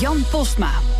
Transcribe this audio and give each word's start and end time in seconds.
Jan 0.00 0.22
Postma. 0.30 0.97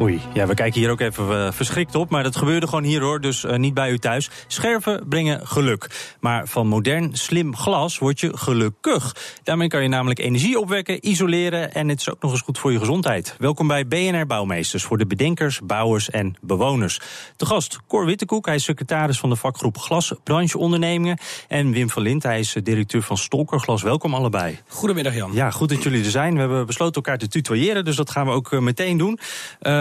Oei, 0.00 0.20
ja, 0.34 0.46
we 0.46 0.54
kijken 0.54 0.80
hier 0.80 0.90
ook 0.90 1.00
even 1.00 1.28
uh, 1.28 1.52
verschrikt 1.52 1.94
op, 1.94 2.10
maar 2.10 2.22
dat 2.22 2.36
gebeurde 2.36 2.66
gewoon 2.66 2.84
hier 2.84 3.00
hoor, 3.00 3.20
dus 3.20 3.44
uh, 3.44 3.56
niet 3.56 3.74
bij 3.74 3.90
u 3.90 3.98
thuis. 3.98 4.30
Scherven 4.46 5.08
brengen 5.08 5.46
geluk. 5.46 6.14
Maar 6.20 6.48
van 6.48 6.66
modern, 6.66 7.16
slim 7.16 7.56
glas 7.56 7.98
word 7.98 8.20
je 8.20 8.36
gelukkig. 8.36 9.16
Daarmee 9.42 9.68
kan 9.68 9.82
je 9.82 9.88
namelijk 9.88 10.18
energie 10.18 10.58
opwekken, 10.58 11.08
isoleren 11.08 11.74
en 11.74 11.88
het 11.88 12.00
is 12.00 12.10
ook 12.10 12.22
nog 12.22 12.30
eens 12.30 12.40
goed 12.40 12.58
voor 12.58 12.72
je 12.72 12.78
gezondheid. 12.78 13.34
Welkom 13.38 13.66
bij 13.66 13.86
BNR 13.86 14.26
Bouwmeesters 14.26 14.82
voor 14.82 14.98
de 14.98 15.06
bedenkers, 15.06 15.60
bouwers 15.64 16.10
en 16.10 16.36
bewoners. 16.40 17.00
De 17.36 17.46
gast 17.46 17.80
Cor 17.88 18.06
Wittekoek, 18.06 18.46
hij 18.46 18.54
is 18.54 18.64
secretaris 18.64 19.18
van 19.18 19.28
de 19.28 19.36
vakgroep 19.36 19.78
Glasbrancheondernemingen. 19.78 21.18
En 21.48 21.72
Wim 21.72 21.90
van 21.90 22.02
Lint, 22.02 22.22
hij 22.22 22.38
is 22.38 22.56
directeur 22.62 23.02
van 23.02 23.16
Stolkerglas. 23.16 23.82
Welkom 23.82 24.14
allebei. 24.14 24.58
Goedemiddag 24.68 25.14
Jan. 25.14 25.32
Ja, 25.32 25.50
goed 25.50 25.68
dat 25.68 25.82
jullie 25.82 26.04
er 26.04 26.10
zijn. 26.10 26.34
We 26.34 26.40
hebben 26.40 26.66
besloten 26.66 26.94
elkaar 26.94 27.18
te 27.18 27.28
tutoyeren, 27.28 27.84
dus 27.84 27.96
dat 27.96 28.10
gaan 28.10 28.26
we 28.26 28.32
ook 28.32 28.52
uh, 28.52 28.60
meteen 28.60 28.98
doen. 28.98 29.18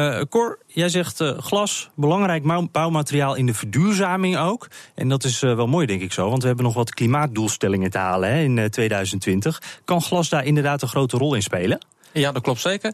Uh, 0.01 0.21
Cor, 0.29 0.59
jij 0.67 0.89
zegt 0.89 1.19
uh, 1.19 1.37
glas, 1.37 1.89
belangrijk 1.95 2.71
bouwmateriaal 2.71 3.35
in 3.35 3.45
de 3.45 3.53
verduurzaming 3.53 4.37
ook. 4.37 4.67
En 4.95 5.09
dat 5.09 5.23
is 5.23 5.41
uh, 5.41 5.55
wel 5.55 5.67
mooi, 5.67 5.85
denk 5.85 6.01
ik 6.01 6.13
zo, 6.13 6.29
want 6.29 6.41
we 6.41 6.47
hebben 6.47 6.65
nog 6.65 6.73
wat 6.73 6.93
klimaatdoelstellingen 6.93 7.91
te 7.91 7.97
halen 7.97 8.29
hè, 8.29 8.41
in 8.41 8.57
uh, 8.57 8.65
2020. 8.65 9.61
Kan 9.85 10.01
glas 10.01 10.29
daar 10.29 10.45
inderdaad 10.45 10.81
een 10.81 10.87
grote 10.87 11.17
rol 11.17 11.35
in 11.35 11.41
spelen? 11.41 11.85
Ja, 12.11 12.31
dat 12.31 12.41
klopt 12.41 12.61
zeker. 12.61 12.93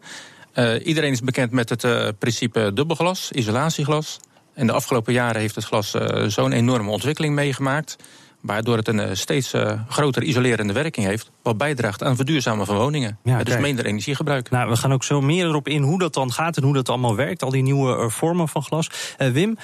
iedereen 0.83 1.11
is 1.11 1.22
bekend 1.22 1.52
met 1.52 1.69
het 1.69 2.19
principe 2.19 2.72
dubbelglas, 2.73 3.31
isolatieglas. 3.31 4.19
En 4.53 4.67
de 4.67 4.73
afgelopen 4.73 5.14
jaren 5.14 5.42
heeft 5.42 5.55
het 5.55 5.64
glas 5.64 5.95
zo'n 6.27 6.52
enorme 6.52 6.92
ontwikkeling 6.92 7.36
meegemaakt 7.36 7.95
waardoor 8.41 8.77
het 8.77 8.88
een 8.88 9.17
steeds 9.17 9.53
uh, 9.53 9.71
grotere 9.89 10.25
isolerende 10.25 10.73
werking 10.73 11.05
heeft, 11.05 11.31
wat 11.41 11.57
bijdraagt 11.57 12.03
aan 12.03 12.16
verduurzamen 12.16 12.66
van 12.66 12.75
woningen. 12.75 13.17
Ja, 13.23 13.43
dus 13.43 13.57
minder 13.57 13.85
energiegebruik. 13.85 14.49
Nou, 14.49 14.69
we 14.69 14.75
gaan 14.75 14.93
ook 14.93 15.03
zo 15.03 15.21
meer 15.21 15.45
erop 15.45 15.67
in 15.67 15.81
hoe 15.81 15.99
dat 15.99 16.13
dan 16.13 16.31
gaat 16.31 16.58
en 16.58 16.63
hoe 16.63 16.73
dat 16.73 16.89
allemaal 16.89 17.15
werkt, 17.15 17.43
al 17.43 17.49
die 17.49 17.63
nieuwe 17.63 17.97
uh, 17.97 18.09
vormen 18.09 18.47
van 18.47 18.63
glas. 18.63 18.89
Uh, 19.17 19.27
Wim, 19.27 19.58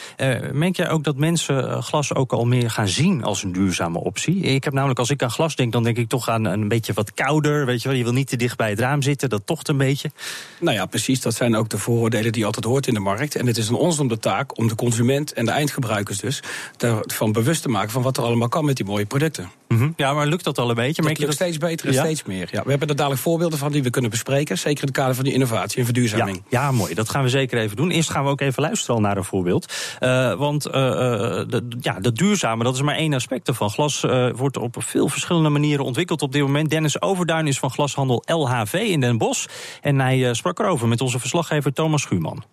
merk 0.52 0.76
jij 0.76 0.90
ook 0.90 1.04
dat 1.04 1.18
mensen 1.18 1.84
glas 1.84 2.14
ook 2.14 2.34
al 2.34 2.46
meer 2.46 2.70
gaan 2.70 2.88
zien 2.88 3.24
als 3.24 3.44
een 3.44 3.52
duurzame 3.52 4.00
optie? 4.00 4.40
Ik 4.40 4.64
heb 4.64 4.74
namelijk, 4.74 5.00
als 5.00 5.10
ik 5.10 5.24
aan 5.24 5.32
glas 5.32 5.56
denk, 5.56 5.72
dan 5.72 5.84
denk 5.84 5.98
ik 5.98 6.08
toch 6.08 6.30
aan 6.30 6.46
een 6.46 6.68
beetje 6.68 6.94
wat 6.94 7.14
kouder, 7.14 7.66
weet 7.66 7.82
je 7.82 7.88
wel, 7.88 7.98
je 7.98 8.04
wil 8.04 8.14
niet 8.14 8.28
te 8.28 8.36
dicht 8.36 8.58
bij 8.58 8.70
het 8.70 8.80
raam 8.80 9.02
zitten, 9.02 9.30
dat 9.30 9.42
tocht 9.46 9.68
een 9.68 9.78
beetje. 9.78 10.12
Nou 10.60 10.76
ja, 10.76 10.86
precies, 10.86 11.22
dat 11.22 11.34
zijn 11.34 11.56
ook 11.56 11.70
de 11.70 11.78
vooroordelen 11.78 12.32
die 12.32 12.40
je 12.40 12.46
altijd 12.46 12.66
hoort 12.66 12.88
in 12.88 12.94
de 12.94 13.00
markt. 13.00 13.36
En 13.36 13.48
het 13.48 13.58
is 13.58 13.70
aan 13.70 13.76
ons 13.76 14.00
om 14.00 14.08
de 14.08 14.20
taak 14.20 14.58
om 14.58 14.68
de 14.68 14.76
consument 14.76 15.34
en 15.34 15.46
de 15.46 15.52
eindgebruikers 15.52 16.20
dus 16.20 16.44
ervan 16.78 17.32
bewust 17.32 17.62
te 17.62 17.70
maken 17.70 17.92
van 17.92 18.02
wat 18.02 18.18
er 18.18 18.24
allemaal 18.24 18.50
kan 18.50 18.63
met 18.64 18.76
die 18.76 18.86
mooie 18.86 19.06
producten. 19.06 19.52
Mm 19.68 19.78
-hmm. 19.78 19.94
Ja, 19.96 20.14
maar 20.14 20.28
lukt 20.28 20.44
dat 20.44 20.58
al 20.58 20.70
een 20.70 20.76
beetje? 20.76 21.02
Dat 21.02 21.18
lukt 21.18 21.34
steeds 21.34 21.58
beter 21.58 21.88
en 21.88 21.94
ja? 21.94 22.04
steeds 22.04 22.24
meer. 22.24 22.48
Ja, 22.52 22.64
we 22.64 22.70
hebben 22.70 22.88
er 22.88 22.96
dadelijk 22.96 23.22
voorbeelden 23.22 23.60
van 23.60 23.72
die 23.72 23.84
we 23.84 23.90
kunnen 23.90 24.12
bespreken. 24.12 24.58
Zeker 24.58 24.80
in 24.82 24.88
het 24.88 24.98
kader 24.98 25.16
van 25.16 25.24
die 25.24 25.34
innovatie 25.34 25.78
en 25.78 25.86
verduurzaming. 25.86 26.44
Ja, 26.50 26.62
ja 26.62 26.72
mooi. 26.72 26.94
Dat 26.94 27.10
gaan 27.10 27.24
we 27.24 27.30
zeker 27.30 27.58
even 27.58 27.76
doen. 27.76 27.92
Eerst 27.92 28.10
gaan 28.10 28.24
we 28.24 28.30
ook 28.30 28.42
even 28.42 28.62
luisteren 28.62 28.96
al 28.96 29.02
naar 29.02 29.18
een 29.18 29.24
voorbeeld. 29.24 29.74
Uh, 30.00 30.34
want 30.34 30.68
uh, 30.68 30.74
de, 30.74 31.68
ja, 31.80 32.00
dat 32.00 32.16
duurzame, 32.16 32.64
dat 32.64 32.76
is 32.76 32.82
maar 32.82 32.96
één 32.96 33.14
aspect 33.14 33.48
ervan. 33.48 33.70
Glas 33.70 34.04
uh, 34.04 34.30
wordt 34.36 34.58
op 34.58 34.76
veel 34.80 35.08
verschillende 35.08 35.50
manieren 35.50 35.86
ontwikkeld 35.86 36.22
op 36.22 36.32
dit 36.32 36.42
moment. 36.42 36.70
Dennis 36.70 37.02
Overduin 37.02 37.48
is 37.48 37.60
van 37.60 37.72
glashandel 37.72 38.24
LHV 38.26 38.74
in 38.74 39.00
Den 39.00 39.18
Bosch. 39.18 39.46
En 39.82 40.00
hij 40.00 40.34
sprak 40.34 40.60
erover 40.60 40.88
met 40.88 41.02
onze 41.02 41.20
verslaggever 41.20 41.74
Thomas 41.74 42.02
Schuurman. 42.02 42.44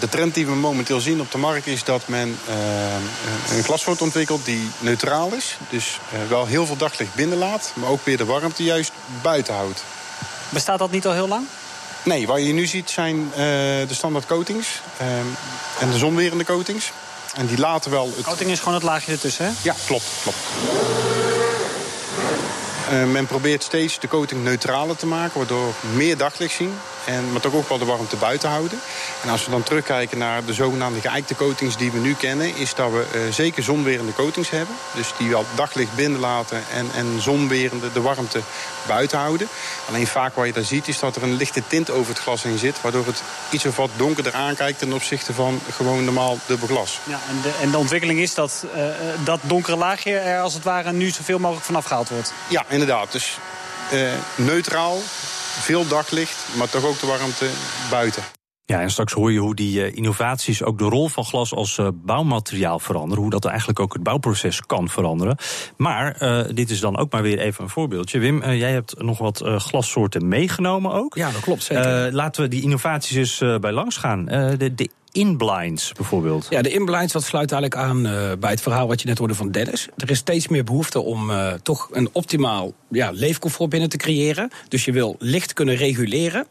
De 0.00 0.08
trend 0.10 0.34
die 0.34 0.46
we 0.46 0.54
momenteel 0.54 1.00
zien 1.00 1.20
op 1.20 1.30
de 1.30 1.38
markt 1.38 1.66
is 1.66 1.84
dat 1.84 2.08
men 2.08 2.38
een 3.50 3.64
glas 3.64 3.84
wordt 3.84 4.02
ontwikkeld 4.02 4.44
die 4.44 4.70
neutraal 4.78 5.32
is. 5.32 5.56
Dus 5.70 5.98
wel 6.28 6.46
heel 6.46 6.66
veel 6.66 6.76
daglicht 6.76 7.14
binnenlaat, 7.14 7.72
maar 7.74 7.90
ook 7.90 8.04
weer 8.04 8.16
de 8.16 8.24
warmte 8.24 8.62
juist 8.62 8.92
buiten 9.22 9.54
houdt. 9.54 9.82
Bestaat 10.48 10.78
dat 10.78 10.90
niet 10.90 11.06
al 11.06 11.12
heel 11.12 11.28
lang? 11.28 11.46
Nee, 12.02 12.26
wat 12.26 12.38
je 12.38 12.52
nu 12.52 12.66
ziet 12.66 12.90
zijn 12.90 13.30
de 13.34 13.86
standaard 13.90 14.26
coatings 14.26 14.80
en 15.78 15.90
de 15.90 15.98
zonwerende 15.98 16.44
coatings. 16.44 16.92
En 17.34 17.46
die 17.46 17.58
laten 17.58 17.90
wel... 17.90 18.12
Het... 18.16 18.24
Coating 18.24 18.50
is 18.50 18.58
gewoon 18.58 18.74
het 18.74 18.82
laagje 18.82 19.12
ertussen, 19.12 19.44
hè? 19.44 19.50
Ja, 19.62 19.74
klopt, 19.86 20.04
klopt. 20.22 20.38
Uh, 22.92 23.04
men 23.04 23.26
probeert 23.26 23.62
steeds 23.62 24.00
de 24.00 24.08
coating 24.08 24.44
neutraler 24.44 24.96
te 24.96 25.06
maken, 25.06 25.38
waardoor 25.38 25.74
meer 25.94 26.16
daglicht 26.16 26.54
zien. 26.54 26.78
En, 27.06 27.32
maar 27.32 27.40
toch 27.40 27.54
ook 27.54 27.68
wel 27.68 27.78
de 27.78 27.84
warmte 27.84 28.16
buiten 28.16 28.48
houden. 28.48 28.80
En 29.22 29.28
als 29.28 29.44
we 29.44 29.50
dan 29.50 29.62
terugkijken 29.62 30.18
naar 30.18 30.44
de 30.44 30.54
zogenaamde 30.54 31.00
geëikte 31.00 31.34
coatings 31.34 31.76
die 31.76 31.90
we 31.90 31.98
nu 31.98 32.14
kennen... 32.14 32.56
is 32.56 32.74
dat 32.74 32.90
we 32.90 33.06
uh, 33.14 33.32
zeker 33.32 33.62
zonwerende 33.62 34.12
coatings 34.12 34.50
hebben. 34.50 34.76
Dus 34.94 35.12
die 35.18 35.30
wel 35.30 35.44
daglicht 35.54 35.94
binnenlaten 35.94 36.62
en, 36.72 36.90
en 36.94 37.20
zonwerende 37.20 37.92
de 37.92 38.00
warmte 38.00 38.40
buiten 38.86 39.18
houden. 39.18 39.48
Alleen 39.88 40.06
vaak 40.06 40.34
wat 40.34 40.46
je 40.46 40.52
daar 40.52 40.64
ziet 40.64 40.88
is 40.88 40.98
dat 40.98 41.16
er 41.16 41.22
een 41.22 41.36
lichte 41.36 41.62
tint 41.66 41.90
over 41.90 42.08
het 42.12 42.22
glas 42.22 42.42
heen 42.42 42.58
zit... 42.58 42.80
waardoor 42.80 43.06
het 43.06 43.22
iets 43.50 43.66
of 43.66 43.76
wat 43.76 43.90
donkerder 43.96 44.34
aankijkt 44.34 44.78
ten 44.78 44.92
opzichte 44.92 45.34
van 45.34 45.60
gewoon 45.70 46.04
normaal 46.04 46.38
dubbel 46.46 46.68
glas. 46.68 47.00
Ja, 47.04 47.20
en, 47.28 47.40
de, 47.42 47.52
en 47.60 47.70
de 47.70 47.78
ontwikkeling 47.78 48.20
is 48.20 48.34
dat 48.34 48.64
uh, 48.76 48.84
dat 49.24 49.40
donkere 49.42 49.76
laagje 49.76 50.18
er 50.18 50.40
als 50.40 50.54
het 50.54 50.62
ware 50.62 50.92
nu 50.92 51.10
zoveel 51.10 51.38
mogelijk 51.38 51.66
vanaf 51.66 51.84
gehaald 51.84 52.08
wordt? 52.08 52.32
Ja, 52.48 52.64
inderdaad. 52.68 53.12
Dus 53.12 53.38
uh, 53.92 54.08
neutraal, 54.34 55.02
veel 55.60 55.88
daglicht, 55.88 56.48
maar 56.56 56.70
toch 56.70 56.84
ook 56.84 57.00
de 57.00 57.06
warmte 57.06 57.50
buiten. 57.90 58.22
Ja, 58.66 58.80
en 58.80 58.90
straks 58.90 59.12
hoor 59.12 59.32
je 59.32 59.38
hoe 59.38 59.54
die 59.54 59.78
uh, 59.78 59.96
innovaties 59.96 60.62
ook 60.62 60.78
de 60.78 60.84
rol 60.84 61.08
van 61.08 61.24
glas 61.24 61.54
als 61.54 61.78
uh, 61.78 61.88
bouwmateriaal 61.94 62.78
veranderen. 62.78 63.22
Hoe 63.22 63.30
dat 63.30 63.44
eigenlijk 63.44 63.80
ook 63.80 63.92
het 63.92 64.02
bouwproces 64.02 64.60
kan 64.60 64.88
veranderen. 64.88 65.36
Maar 65.76 66.22
uh, 66.22 66.44
dit 66.54 66.70
is 66.70 66.80
dan 66.80 66.96
ook 66.96 67.12
maar 67.12 67.22
weer 67.22 67.38
even 67.38 67.64
een 67.64 67.70
voorbeeldje. 67.70 68.18
Wim, 68.18 68.50
jij 68.52 68.72
hebt 68.72 69.02
nog 69.02 69.18
wat 69.18 69.42
glassoorten 69.44 70.28
meegenomen 70.28 70.92
ook. 70.92 71.14
Ja, 71.14 71.30
dat 71.30 71.40
klopt 71.40 71.62
zeker. 71.62 72.12
laten 72.12 72.42
we 72.42 72.48
die 72.48 72.62
innovaties 72.62 73.16
eens 73.16 73.60
bij 73.60 73.72
langs 73.72 73.96
gaan. 73.96 74.24
de, 74.24 74.74
de 74.74 74.90
inblinds 75.16 75.92
bijvoorbeeld? 75.92 76.46
Ja, 76.50 76.62
de 76.62 76.70
inblinds, 76.70 77.12
dat 77.12 77.24
sluit 77.24 77.52
eigenlijk 77.52 77.82
aan 77.82 78.06
uh, 78.06 78.32
bij 78.38 78.50
het 78.50 78.60
verhaal 78.60 78.86
wat 78.88 79.00
je 79.00 79.08
net 79.08 79.18
hoorde 79.18 79.34
van 79.34 79.50
Dennis. 79.50 79.88
Er 79.96 80.10
is 80.10 80.18
steeds 80.18 80.48
meer 80.48 80.64
behoefte 80.64 81.00
om 81.00 81.30
uh, 81.30 81.52
toch 81.52 81.88
een 81.92 82.08
optimaal 82.12 82.72
ja, 82.90 83.10
leefcomfort 83.10 83.70
binnen 83.70 83.88
te 83.88 83.96
creëren. 83.96 84.50
Dus 84.68 84.84
je 84.84 84.92
wil 84.92 85.16
licht 85.18 85.52
kunnen 85.52 85.76
reguleren. 85.76 86.46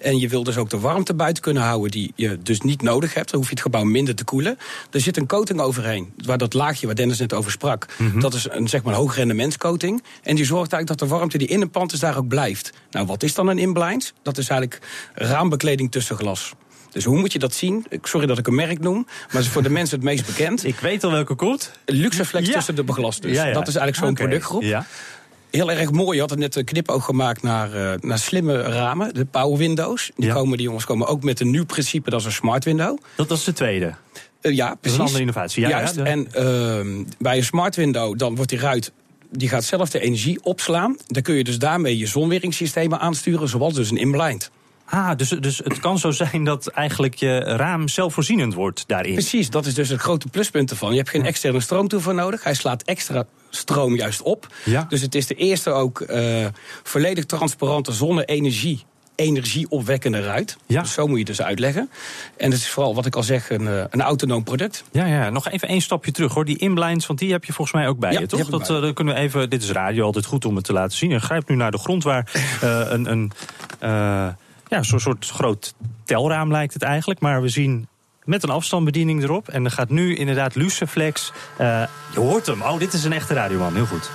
En 0.00 0.18
je 0.18 0.28
wil 0.28 0.42
dus 0.42 0.56
ook 0.56 0.70
de 0.70 0.78
warmte 0.78 1.14
buiten 1.14 1.42
kunnen 1.42 1.62
houden 1.62 1.90
die 1.90 2.12
je 2.14 2.38
dus 2.42 2.60
niet 2.60 2.82
nodig 2.82 3.14
hebt. 3.14 3.30
Dan 3.30 3.38
hoef 3.38 3.48
je 3.48 3.54
het 3.54 3.64
gebouw 3.64 3.84
minder 3.84 4.14
te 4.14 4.24
koelen. 4.24 4.58
Er 4.90 5.00
zit 5.00 5.16
een 5.16 5.26
coating 5.26 5.60
overheen, 5.60 6.12
waar 6.16 6.38
dat 6.38 6.54
laagje 6.54 6.86
waar 6.86 6.94
Dennis 6.94 7.18
net 7.18 7.32
over 7.32 7.50
sprak. 7.50 7.86
Mm 7.98 8.10
-hmm. 8.10 8.20
Dat 8.20 8.34
is 8.34 8.46
een 8.50 8.68
zeg 8.68 8.82
maar 8.82 8.94
hoogrendementscoating. 8.94 10.02
En 10.22 10.36
die 10.36 10.44
zorgt 10.44 10.72
eigenlijk 10.72 11.00
dat 11.00 11.08
de 11.08 11.14
warmte 11.14 11.38
die 11.38 11.48
in 11.48 11.60
een 11.60 11.70
pand 11.70 11.92
is 11.92 12.00
daar 12.00 12.16
ook 12.16 12.28
blijft. 12.28 12.72
Nou, 12.90 13.06
wat 13.06 13.22
is 13.22 13.34
dan 13.34 13.48
een 13.48 13.58
inblinds? 13.58 14.12
Dat 14.22 14.38
is 14.38 14.48
eigenlijk 14.48 14.80
raambekleding 15.14 15.90
tussen 15.90 16.16
glas. 16.16 16.54
Dus 16.90 17.04
hoe 17.04 17.18
moet 17.18 17.32
je 17.32 17.38
dat 17.38 17.54
zien? 17.54 17.86
Sorry 18.02 18.26
dat 18.26 18.38
ik 18.38 18.46
een 18.46 18.54
merk 18.54 18.80
noem, 18.80 19.06
maar 19.32 19.42
is 19.42 19.48
voor 19.48 19.62
de 19.62 19.70
mensen 19.70 19.96
het 19.96 20.04
meest 20.04 20.26
bekend. 20.26 20.64
Ik 20.74 20.78
weet 20.78 21.04
al 21.04 21.10
welke 21.10 21.34
komt. 21.34 21.72
Luxeflex 21.84 22.46
ja. 22.46 22.52
tussen 22.52 22.74
de 22.74 22.84
beglas 22.84 23.20
dus. 23.20 23.36
Ja, 23.36 23.46
ja. 23.46 23.52
Dat 23.52 23.68
is 23.68 23.74
eigenlijk 23.74 23.96
zo'n 23.96 24.08
okay. 24.10 24.26
productgroep. 24.26 24.62
Ja. 24.62 24.86
Heel 25.50 25.70
erg 25.70 25.90
mooi. 25.90 26.14
Je 26.14 26.20
had 26.20 26.30
het 26.30 26.38
net 26.38 26.56
een 26.56 26.64
knipoog 26.64 27.04
gemaakt 27.04 27.42
naar, 27.42 27.74
uh, 27.74 27.92
naar 28.00 28.18
slimme 28.18 28.62
ramen, 28.62 29.14
de 29.14 29.24
power 29.24 29.58
windows. 29.58 30.10
Die, 30.16 30.32
komen, 30.32 30.56
die 30.56 30.66
jongens 30.66 30.84
komen 30.84 31.06
ook 31.06 31.22
met 31.22 31.40
een 31.40 31.50
nieuw 31.50 31.64
principe, 31.64 32.10
dat 32.10 32.20
is 32.20 32.26
een 32.26 32.32
smart 32.32 32.64
window. 32.64 32.98
Dat 33.16 33.28
was 33.28 33.44
de 33.44 33.52
tweede. 33.52 33.94
Uh, 34.42 34.54
ja, 34.54 34.74
precies. 34.74 34.98
Een 34.98 35.04
andere 35.04 35.20
innovatie. 35.20 35.62
Ja, 35.62 35.68
Juist. 35.68 35.96
En 35.96 36.28
uh, 36.36 37.04
bij 37.18 37.36
een 37.36 37.44
smart 37.44 37.76
window 37.76 38.18
dan 38.18 38.34
wordt 38.34 38.50
die 38.50 38.60
ruit 38.60 38.92
die 39.30 39.48
gaat 39.48 39.64
zelf 39.64 39.90
de 39.90 40.00
energie 40.00 40.38
opslaan. 40.42 40.96
Dan 41.06 41.22
kun 41.22 41.34
je 41.34 41.44
dus 41.44 41.58
daarmee 41.58 41.98
je 41.98 42.06
zonweringssystemen 42.06 43.00
aansturen, 43.00 43.48
zoals 43.48 43.74
dus 43.74 43.90
een 43.90 43.96
inblind. 43.96 44.50
Ah, 44.86 45.16
dus, 45.16 45.28
dus 45.28 45.58
het 45.58 45.80
kan 45.80 45.98
zo 45.98 46.10
zijn 46.10 46.44
dat 46.44 46.66
eigenlijk 46.66 47.14
je 47.14 47.38
raam 47.38 47.88
zelfvoorzienend 47.88 48.54
wordt 48.54 48.84
daarin. 48.86 49.12
Precies, 49.12 49.50
dat 49.50 49.66
is 49.66 49.74
dus 49.74 49.88
het 49.88 50.00
grote 50.00 50.28
pluspunt 50.28 50.70
ervan. 50.70 50.90
Je 50.90 50.96
hebt 50.96 51.10
geen 51.10 51.24
externe 51.24 51.60
stroom 51.60 51.88
toe 51.88 52.00
voor 52.00 52.14
nodig. 52.14 52.44
Hij 52.44 52.54
slaat 52.54 52.82
extra 52.82 53.26
stroom 53.50 53.94
juist 53.96 54.22
op. 54.22 54.46
Ja. 54.64 54.86
Dus 54.88 55.00
het 55.00 55.14
is 55.14 55.26
de 55.26 55.34
eerste 55.34 55.70
ook 55.70 56.00
uh, 56.00 56.46
volledig 56.82 57.24
transparante 57.24 57.92
zonne-energie 57.92 58.84
energieopwekkende 59.16 60.20
ruit. 60.20 60.56
Ja. 60.66 60.82
Dus 60.82 60.92
zo 60.92 61.02
moet 61.02 61.12
je 61.12 61.18
het 61.18 61.26
dus 61.26 61.42
uitleggen. 61.42 61.90
En 62.36 62.50
het 62.50 62.60
is 62.60 62.68
vooral, 62.68 62.94
wat 62.94 63.06
ik 63.06 63.16
al 63.16 63.22
zeg, 63.22 63.50
een, 63.50 63.68
eh, 63.68 63.84
een 63.90 64.02
autonoom 64.02 64.44
product. 64.44 64.84
Ja, 64.92 65.06
ja, 65.06 65.30
nog 65.30 65.48
even 65.48 65.68
één 65.68 65.80
stapje 65.80 66.10
terug 66.10 66.34
hoor. 66.34 66.44
Die 66.44 66.58
inblinds, 66.58 67.06
want 67.06 67.18
die 67.18 67.32
heb 67.32 67.44
je 67.44 67.52
volgens 67.52 67.76
mij 67.76 67.88
ook 67.88 67.98
bij 67.98 68.12
Ja, 68.12 68.20
je, 68.20 68.26
toch? 68.26 68.48
Dat, 68.48 68.70
eh, 68.70 68.80
dat 68.80 68.94
kunnen 68.94 69.14
we 69.14 69.20
even. 69.20 69.50
Dit 69.50 69.62
is 69.62 69.70
radio 69.70 70.04
altijd 70.04 70.24
goed 70.24 70.44
om 70.44 70.56
het 70.56 70.64
te 70.64 70.72
laten 70.72 70.96
zien. 70.96 71.10
Je 71.10 71.20
grijpt 71.20 71.48
nu 71.48 71.56
naar 71.56 71.70
de 71.70 71.78
grond 71.78 72.02
waar 72.02 72.30
eh, 72.60 72.80
een, 72.88 73.10
een 73.10 73.32
eh, 73.78 74.28
ja, 74.68 74.82
zo'n 74.82 75.00
soort 75.00 75.26
groot 75.28 75.74
telraam 76.04 76.50
lijkt 76.50 76.72
het 76.72 76.82
eigenlijk. 76.82 77.20
Maar 77.20 77.42
we 77.42 77.48
zien 77.48 77.88
met 78.24 78.42
een 78.42 78.50
afstandsbediening 78.50 79.22
erop. 79.22 79.48
En 79.48 79.64
er 79.64 79.70
gaat 79.70 79.88
nu 79.88 80.16
inderdaad 80.16 80.54
Luciflex. 80.54 81.32
eh 81.56 81.82
je 82.12 82.20
hoort 82.20 82.46
hem. 82.46 82.62
Oh, 82.62 82.78
dit 82.78 82.92
is 82.92 83.04
een 83.04 83.12
echte 83.12 83.34
radioman. 83.34 83.74
Heel 83.74 83.86
goed. 83.86 84.10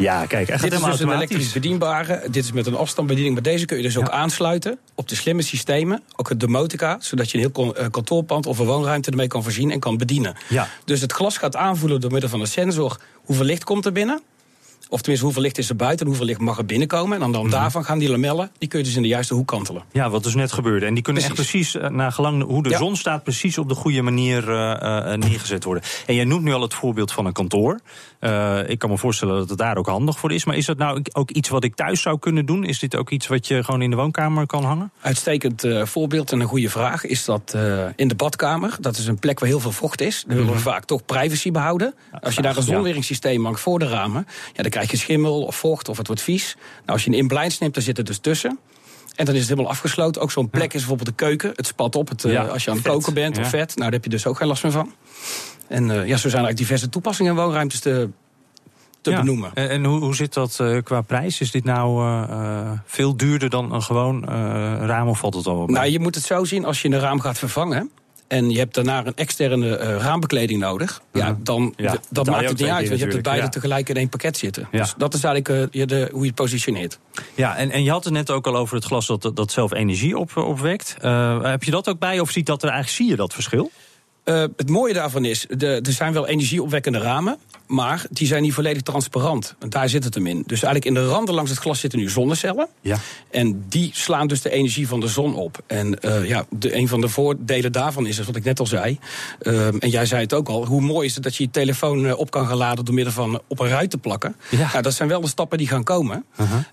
Ja, 0.00 0.26
kijk, 0.26 0.48
hij 0.48 0.58
gaat 0.58 0.70
Dit 0.70 0.78
is 0.78 0.84
dus 0.84 1.00
een 1.00 1.12
elektrisch 1.12 1.52
bedienbare. 1.52 2.22
Dit 2.30 2.44
is 2.44 2.52
met 2.52 2.66
een 2.66 2.76
afstandsbediening. 2.76 3.34
Maar 3.34 3.52
deze 3.52 3.64
kun 3.64 3.76
je 3.76 3.82
dus 3.82 3.96
ook 3.96 4.08
aansluiten 4.08 4.78
op 4.94 5.08
de 5.08 5.14
slimme 5.14 5.42
systemen. 5.42 6.02
Ook 6.16 6.28
het 6.28 6.40
domotica, 6.40 6.96
zodat 7.00 7.30
je 7.30 7.38
een 7.38 7.50
heel 7.54 7.74
eh, 7.74 7.86
kantoorpand 7.90 8.46
of 8.46 8.58
een 8.58 8.66
woonruimte 8.66 9.10
ermee 9.10 9.26
kan 9.26 9.42
voorzien 9.42 9.70
en 9.70 9.80
kan 9.80 9.96
bedienen. 9.96 10.36
Ja. 10.48 10.68
Dus 10.84 11.00
het 11.00 11.12
glas 11.12 11.36
gaat 11.36 11.56
aanvoelen 11.56 12.00
door 12.00 12.10
middel 12.12 12.30
van 12.30 12.40
een 12.40 12.46
sensor 12.46 13.00
hoeveel 13.14 13.44
licht 13.44 13.64
komt 13.64 13.86
er 13.86 13.92
binnen. 13.92 14.22
Of 14.88 14.98
tenminste, 15.00 15.24
hoeveel 15.24 15.42
licht 15.42 15.58
is 15.58 15.68
er 15.68 15.76
buiten 15.76 16.00
en 16.00 16.06
hoeveel 16.06 16.26
licht 16.26 16.40
mag 16.40 16.58
er 16.58 16.64
binnenkomen. 16.66 17.14
En 17.14 17.20
dan, 17.20 17.32
dan 17.32 17.42
Mhm. 17.42 17.50
daarvan 17.50 17.84
gaan 17.84 17.98
die 17.98 18.10
lamellen, 18.10 18.50
die 18.58 18.68
kun 18.68 18.78
je 18.78 18.84
dus 18.84 18.96
in 18.96 19.02
de 19.02 19.08
juiste 19.08 19.34
hoek 19.34 19.46
kantelen. 19.46 19.82
Ja, 19.92 20.10
wat 20.10 20.22
dus 20.22 20.34
net 20.34 20.52
gebeurde. 20.52 20.86
En 20.86 20.94
die 20.94 21.02
kunnen 21.02 21.22
echt 21.22 21.34
precies, 21.34 21.76
eh, 21.76 21.88
naar 21.88 22.12
gelang 22.12 22.42
hoe 22.42 22.62
de 22.62 22.68
Ja. 22.68 22.78
zon 22.78 22.96
staat, 22.96 23.22
precies 23.22 23.58
op 23.58 23.68
de 23.68 23.74
goede 23.74 24.02
manier 24.02 24.50
eh, 24.50 25.12
eh, 25.12 25.18
neergezet 25.18 25.64
worden. 25.64 25.82
En 26.06 26.14
jij 26.14 26.24
noemt 26.24 26.42
nu 26.42 26.52
al 26.52 26.62
het 26.62 26.74
voorbeeld 26.74 27.12
van 27.12 27.26
een 27.26 27.32
kantoor. 27.32 27.80
Ik 28.66 28.78
kan 28.78 28.90
me 28.90 28.98
voorstellen 28.98 29.36
dat 29.38 29.48
het 29.48 29.58
daar 29.58 29.76
ook 29.76 29.86
handig 29.86 30.18
voor 30.18 30.32
is. 30.32 30.44
Maar 30.44 30.56
is 30.56 30.66
dat 30.66 30.78
nou 30.78 31.02
ook 31.12 31.30
iets 31.30 31.48
wat 31.48 31.64
ik 31.64 31.74
thuis 31.74 32.02
zou 32.02 32.18
kunnen 32.18 32.46
doen? 32.46 32.64
Is 32.64 32.78
dit 32.78 32.96
ook 32.96 33.10
iets 33.10 33.26
wat 33.26 33.46
je 33.46 33.64
gewoon 33.64 33.82
in 33.82 33.90
de 33.90 33.96
woonkamer 33.96 34.46
kan 34.46 34.64
hangen? 34.64 34.92
Uitstekend 35.00 35.64
voorbeeld 35.82 36.32
en 36.32 36.40
een 36.40 36.46
goede 36.46 36.70
vraag 36.70 37.04
is 37.04 37.24
dat 37.24 37.56
in 37.96 38.08
de 38.08 38.14
badkamer. 38.14 38.76
Dat 38.80 38.96
is 38.96 39.06
een 39.06 39.18
plek 39.18 39.38
waar 39.40 39.48
heel 39.48 39.60
veel 39.60 39.72
vocht 39.72 40.00
is. 40.00 40.24
Dan 40.26 40.36
willen 40.36 40.52
we 40.52 40.58
vaak 40.58 40.84
toch 40.84 41.04
privacy 41.04 41.50
behouden. 41.50 41.94
Als 42.20 42.34
je 42.34 42.42
daar 42.42 42.56
een 42.56 42.62
Mhm. 42.62 42.72
zonweringssysteem 42.72 43.44
hangt 43.44 43.60
voor 43.60 43.78
de 43.78 43.88
ramen, 43.88 44.26
ja, 44.52 44.62
dan 44.70 44.80
krijg 44.80 44.90
je 44.90 44.96
schimmel 44.96 45.42
of 45.42 45.56
vocht 45.56 45.88
of 45.88 45.96
het 45.96 46.06
wordt 46.06 46.22
vies. 46.22 46.56
Nou, 46.78 46.86
als 46.86 47.04
je 47.04 47.10
een 47.10 47.16
inblinds 47.16 47.58
neemt, 47.58 47.74
dan 47.74 47.82
zit 47.82 47.96
het 47.96 48.06
dus 48.06 48.18
tussen. 48.18 48.58
En 49.16 49.24
dan 49.24 49.34
is 49.34 49.40
het 49.40 49.48
helemaal 49.50 49.70
afgesloten. 49.70 50.22
Ook 50.22 50.30
zo'n 50.30 50.50
plek 50.50 50.72
is 50.74 50.78
bijvoorbeeld 50.80 51.08
de 51.08 51.14
keuken. 51.24 51.52
Het 51.54 51.66
spat 51.66 51.96
op 51.96 52.08
het, 52.08 52.24
eh, 52.24 52.32
Ja, 52.32 52.44
als 52.44 52.64
je 52.64 52.70
aan 52.70 52.76
het 52.76 52.84
vet. 52.86 52.94
koken 52.94 53.14
bent 53.14 53.36
Ja. 53.36 53.42
of 53.42 53.48
vet. 53.48 53.68
Nou, 53.68 53.80
daar 53.80 53.92
heb 53.92 54.04
je 54.04 54.10
dus 54.10 54.26
ook 54.26 54.36
geen 54.36 54.48
last 54.48 54.62
meer 54.62 54.72
van. 54.72 54.92
En 55.68 55.90
eh, 55.90 55.96
ja, 55.96 56.02
zo 56.02 56.04
zijn 56.04 56.12
er 56.16 56.22
eigenlijk 56.22 56.56
diverse 56.56 56.88
toepassingen 56.88 57.32
in 57.32 57.38
woonruimtes 57.38 57.80
te, 57.80 58.08
te 59.00 59.10
Ja. 59.10 59.16
benoemen. 59.20 59.50
En, 59.54 59.68
en 59.70 59.84
hoe, 59.84 60.00
hoe 60.00 60.14
zit 60.14 60.34
dat 60.34 60.60
eh, 60.60 60.76
qua 60.82 61.00
prijs? 61.00 61.40
Is 61.40 61.50
dit 61.50 61.64
nou 61.64 62.14
veel 62.84 63.16
duurder 63.16 63.50
dan 63.50 63.72
een 63.72 63.82
gewoon 63.82 64.24
raam 64.86 65.08
of 65.08 65.18
valt 65.18 65.34
het 65.34 65.46
al 65.46 65.56
mee? 65.56 65.66
Nou, 65.66 65.86
je 65.86 66.00
moet 66.00 66.14
het 66.14 66.24
zo 66.24 66.44
zien 66.44 66.64
als 66.64 66.82
je 66.82 66.88
een 66.88 67.00
raam 67.00 67.20
gaat 67.20 67.38
vervangen. 67.38 67.90
En 68.30 68.50
je 68.50 68.58
hebt 68.58 68.74
daarna 68.74 69.06
een 69.06 69.14
externe 69.14 69.76
eh, 69.76 69.96
raambekleding 69.96 70.60
nodig. 70.60 71.00
Ja, 71.12 71.36
dan 71.42 71.62
Mhm. 71.62 71.82
Ja, 71.82 71.90
d- 71.90 71.92
betaal 71.92 72.08
dat 72.10 72.26
maakt 72.26 72.48
het 72.48 72.58
niet 72.58 72.68
uit. 72.68 72.86
Want 72.88 72.98
je 72.98 73.04
hebt 73.04 73.12
het 73.12 73.22
beide 73.22 73.42
ja. 73.42 73.48
tegelijk 73.48 73.88
in 73.88 73.94
één 73.96 74.08
pakket 74.08 74.36
zitten. 74.36 74.68
Ja. 74.72 74.78
Dus 74.78 74.94
dat 74.96 75.14
is 75.14 75.24
eigenlijk 75.24 75.72
eh, 75.72 75.80
je 75.80 75.86
de, 75.86 76.08
hoe 76.12 76.20
je 76.20 76.26
het 76.26 76.34
positioneert. 76.34 76.98
Ja, 77.34 77.56
en, 77.56 77.70
en 77.70 77.82
je 77.82 77.90
had 77.90 78.04
het 78.04 78.12
net 78.12 78.30
ook 78.30 78.46
al 78.46 78.56
over 78.56 78.74
het 78.74 78.84
glas 78.84 79.06
dat, 79.06 79.30
dat 79.34 79.52
zelf 79.52 79.72
energie 79.72 80.18
op, 80.18 80.36
opwekt. 80.36 80.96
Eh, 81.00 81.42
heb 81.42 81.62
je 81.62 81.70
dat 81.70 81.88
ook 81.88 81.98
bij 81.98 82.20
of 82.20 82.30
ziet 82.30 82.46
dat 82.46 82.62
er 82.62 82.68
eigenlijk, 82.68 82.96
zie 83.02 83.10
je 83.10 83.16
dat 83.16 83.32
verschil? 83.34 83.70
Het 84.24 84.68
mooie 84.68 84.92
daarvan 84.94 85.24
is, 85.24 85.46
de, 85.48 85.66
er 85.66 85.92
zijn 85.92 86.12
wel 86.12 86.26
energieopwekkende 86.26 86.98
ramen, 86.98 87.38
maar 87.70 88.04
die 88.10 88.26
zijn 88.26 88.42
niet 88.42 88.52
volledig 88.52 88.82
transparant. 88.82 89.54
En 89.58 89.70
daar 89.70 89.88
zit 89.88 90.04
het 90.04 90.14
hem 90.14 90.26
in. 90.26 90.42
Dus 90.46 90.62
eigenlijk 90.62 90.84
in 90.84 90.94
de 90.94 91.08
randen 91.08 91.34
langs 91.34 91.50
het 91.50 91.58
glas 91.58 91.80
zitten 91.80 91.98
nu 91.98 92.08
zonnecellen. 92.08 92.68
Ja. 92.80 92.98
En 93.30 93.64
die 93.68 93.90
slaan 93.94 94.26
dus 94.26 94.42
de 94.42 94.50
energie 94.50 94.88
van 94.88 95.00
de 95.00 95.08
zon 95.08 95.34
op. 95.34 95.62
En 95.66 96.00
eh, 96.00 96.28
ja, 96.28 96.44
de, 96.50 96.74
een 96.74 96.88
van 96.88 97.00
de 97.00 97.08
voordelen 97.08 97.72
daarvan 97.72 98.06
is, 98.06 98.18
is 98.18 98.26
wat 98.26 98.36
ik 98.36 98.44
net 98.44 98.60
al 98.60 98.66
zei. 98.66 98.98
Ehm, 99.40 99.76
en 99.78 99.88
jij 99.88 100.06
zei 100.06 100.22
het 100.22 100.34
ook 100.34 100.48
al. 100.48 100.66
Hoe 100.66 100.80
mooi 100.80 101.06
is 101.06 101.14
het 101.14 101.22
dat 101.22 101.36
je 101.36 101.42
je 101.42 101.50
telefoon 101.50 102.06
eh, 102.06 102.18
op 102.18 102.30
kan 102.30 102.46
gaan 102.46 102.56
laden 102.56 102.84
door 102.84 102.94
middel 102.94 103.12
van 103.12 103.40
op 103.46 103.60
een 103.60 103.68
ruit 103.68 103.90
te 103.90 103.98
plakken. 103.98 104.36
Ja. 104.50 104.68
Nou, 104.70 104.82
dat 104.82 104.94
zijn 104.94 105.08
wel 105.08 105.20
de 105.20 105.28
stappen 105.28 105.58
die 105.58 105.68
gaan 105.68 105.84
komen. 105.84 106.24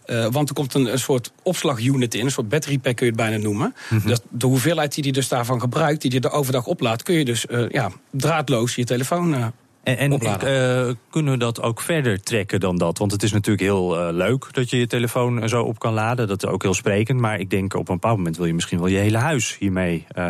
Eh, 0.05 0.27
want 0.31 0.49
er 0.49 0.55
komt 0.55 0.73
een, 0.73 0.91
een 0.91 0.99
soort 0.99 1.31
opslagunit 1.43 2.15
in, 2.15 2.25
een 2.25 2.31
soort 2.31 2.49
battery 2.49 2.77
pack 2.77 2.95
kun 2.95 3.05
je 3.05 3.11
het 3.11 3.21
bijna 3.21 3.37
noemen. 3.37 3.75
Dat 4.05 4.21
de 4.29 4.45
hoeveelheid 4.45 4.93
die 4.93 5.03
hij 5.03 5.11
dus 5.11 5.27
daarvan 5.27 5.59
gebruikt, 5.59 6.01
die 6.01 6.11
hij 6.11 6.19
de 6.19 6.29
overdag 6.29 6.65
oplaadt, 6.65 7.03
kun 7.03 7.15
je 7.15 7.25
dus 7.25 7.45
ja, 7.69 7.91
draadloos 8.11 8.75
je 8.75 8.83
telefoon. 8.83 9.53
En, 9.95 10.19
eh, 10.19 10.93
kunnen 11.09 11.33
we 11.33 11.39
dat 11.39 11.61
ook 11.61 11.81
verder 11.81 12.21
trekken 12.21 12.59
dan 12.59 12.77
dat? 12.77 12.97
Want 12.97 13.11
het 13.11 13.23
is 13.23 13.31
natuurlijk 13.31 13.63
heel 13.63 13.99
eh, 13.99 14.13
leuk 14.13 14.47
dat 14.51 14.69
je 14.69 14.77
je 14.77 14.87
telefoon 14.87 15.49
zo 15.49 15.63
op 15.63 15.79
kan 15.79 15.93
laden. 15.93 16.27
Dat 16.27 16.43
is 16.43 16.49
ook 16.49 16.63
heel 16.63 16.73
sprekend. 16.73 17.19
Maar 17.19 17.39
ik 17.39 17.49
denk 17.49 17.73
op 17.73 17.89
een 17.89 17.93
bepaald 17.93 18.17
moment 18.17 18.37
wil 18.37 18.45
je 18.45 18.53
misschien 18.53 18.79
wel 18.79 18.87
je 18.87 18.97
hele 18.97 19.17
huis 19.17 19.57
hiermee 19.59 20.05
eh, 20.07 20.23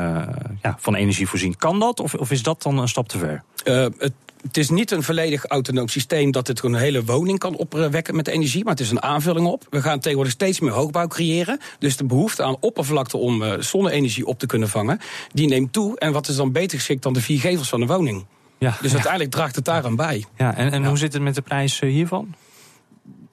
ja, 0.62 0.76
van 0.80 0.96
energie 0.96 1.28
voorzien. 1.28 1.56
Kan 1.56 1.80
dat? 1.80 2.00
Of, 2.00 2.14
of 2.14 2.32
is 2.32 2.44
dat 2.44 2.62
dan 2.62 2.78
een 2.78 2.88
stap 2.88 3.08
te 3.08 3.18
ver? 3.18 3.44
Het, 3.64 4.14
het 4.42 4.58
is 4.58 4.70
niet 4.70 4.92
een 4.92 5.04
volledig 5.04 5.46
autonoom 5.46 5.88
systeem 5.88 6.32
dat 6.32 6.48
het 6.48 6.60
gewoon 6.60 6.76
een 6.76 6.82
hele 6.82 7.04
woning 7.04 7.40
kan 7.40 7.56
opwekken 7.56 8.16
met 8.16 8.28
energie, 8.28 8.64
maar 8.64 8.74
het 8.74 8.82
is 8.82 8.92
een 8.92 9.02
aanvulling 9.02 9.48
op. 9.48 9.68
We 9.70 9.82
gaan 9.82 10.00
tegenwoordig 10.00 10.34
steeds 10.34 10.60
meer 10.60 10.72
hoogbouw 10.72 11.08
creëren. 11.08 11.60
Dus 11.80 11.98
de 11.98 12.06
behoefte 12.06 12.44
aan 12.44 12.58
oppervlakte 12.60 13.18
om 13.18 13.44
zonne-energie 13.60 14.26
op 14.26 14.40
te 14.40 14.46
kunnen 14.46 14.70
vangen, 14.70 15.00
die 15.34 15.48
neemt 15.48 15.74
toe. 15.74 16.00
En 16.00 16.12
wat 16.12 16.28
is 16.28 16.36
dan 16.36 16.52
beter 16.52 16.78
geschikt 16.78 17.04
dan 17.04 17.14
de 17.14 17.22
vier 17.22 17.40
gevels 17.40 17.70
van 17.70 17.80
de 17.80 17.86
woning? 17.86 18.26
Ja, 18.60 18.70
Dus 18.82 18.88
ja. 18.88 18.94
uiteindelijk 18.94 19.32
draagt 19.32 19.56
het 19.56 19.66
daaraan 19.66 19.96
bij. 19.96 20.26
ja 20.38 20.56
en, 20.56 20.72
en 20.72 20.86
hoe 20.86 20.98
zit 20.98 21.14
het 21.14 21.22
met 21.22 21.36
de 21.36 21.42
prijs 21.42 21.80
eh, 21.80 21.90
hiervan? 21.90 22.36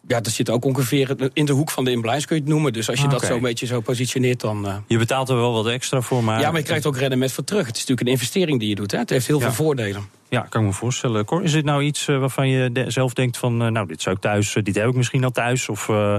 Ja, 0.09 0.21
dat 0.21 0.33
zit 0.33 0.51
ook 0.51 0.65
ongeveer 0.65 1.31
in 1.33 1.45
de 1.45 1.53
hoek 1.53 1.71
van 1.71 1.85
de 1.85 1.91
inblijns, 1.91 2.25
kun 2.27 2.37
je 2.37 2.43
het 2.43 2.51
noemen. 2.51 2.73
Dus 2.73 2.89
als 2.89 2.99
je 2.99 3.05
Ah, 3.05 3.11
dat 3.11 3.19
oké. 3.19 3.29
zo 3.29 3.35
een 3.37 3.43
beetje 3.43 3.67
zo 3.67 3.81
positioneert, 3.81 4.41
dan. 4.41 4.67
eh, 4.69 4.77
Je 4.87 4.99
betaalt 4.99 5.29
er 5.29 5.37
wel 5.37 5.53
wat 5.53 5.67
extra 5.67 6.01
voor, 6.01 6.25
maar... 6.25 6.41
ja, 6.41 6.51
maar 6.51 6.61
je 6.61 6.67
krijgt 6.67 6.87
ook 6.87 6.97
rendement 6.97 7.33
voor 7.33 7.45
terug. 7.45 7.67
Het 7.67 7.75
is 7.77 7.81
natuurlijk 7.81 8.07
een 8.09 8.13
investering 8.15 8.61
die 8.61 8.69
je 8.69 8.75
doet. 8.75 8.91
Hè? 8.91 8.99
Het 8.99 9.11
heeft 9.11 9.27
heel 9.27 9.39
Ja. 9.39 9.45
veel 9.45 9.55
voordelen. 9.65 10.09
Ja, 10.29 10.41
kan 10.41 10.61
ik 10.61 10.67
me 10.67 10.73
voorstellen. 10.73 11.25
Cor, 11.25 11.43
is 11.43 11.53
dit 11.53 11.65
nou 11.65 11.83
iets 11.83 12.09
eh, 12.09 12.19
waarvan 12.19 12.49
je 12.49 12.73
de- 12.73 12.91
zelf 12.91 13.13
denkt 13.13 13.37
van... 13.37 13.57
nou, 13.57 13.87
dit 13.87 14.03
zou 14.03 14.15
ik 14.17 14.21
thuis, 14.23 14.57
dit 14.63 14.75
heb 14.75 14.89
ik 14.89 14.95
misschien 14.95 15.25
al 15.25 15.31
thuis... 15.31 15.69
of 15.69 15.89
eh, 15.89 16.15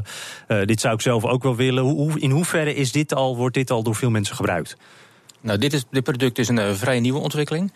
eh, 0.47 0.65
dit 0.67 0.81
zou 0.81 0.93
ik 0.93 1.01
zelf 1.01 1.25
ook 1.25 1.43
wel 1.43 1.55
willen. 1.55 1.83
Hoe, 1.83 2.19
in 2.19 2.31
hoeverre 2.31 2.75
is 2.75 2.91
dit 2.91 3.13
al, 3.13 3.35
wordt 3.37 3.53
dit 3.55 3.71
al 3.71 3.83
door 3.83 3.95
veel 3.95 4.09
mensen 4.09 4.35
gebruikt? 4.35 4.77
Nou, 5.41 5.57
dit, 5.59 5.73
is, 5.73 5.83
dit 5.91 6.03
product 6.03 6.37
is 6.37 6.47
een 6.47 6.75
vrij 6.75 6.99
nieuwe 6.99 7.19
ontwikkeling. 7.19 7.71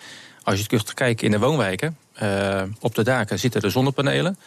Als 0.50 0.60
je 0.60 0.68
kunt 0.68 0.94
kijken 0.94 1.26
in 1.26 1.32
de 1.32 1.40
woonwijken, 1.40 1.98
eh, 2.14 2.62
op 2.80 2.96
de 2.96 3.04
daken 3.04 3.40
zitten 3.40 3.62
er 3.62 3.72
zonnepanelen. 3.72 4.38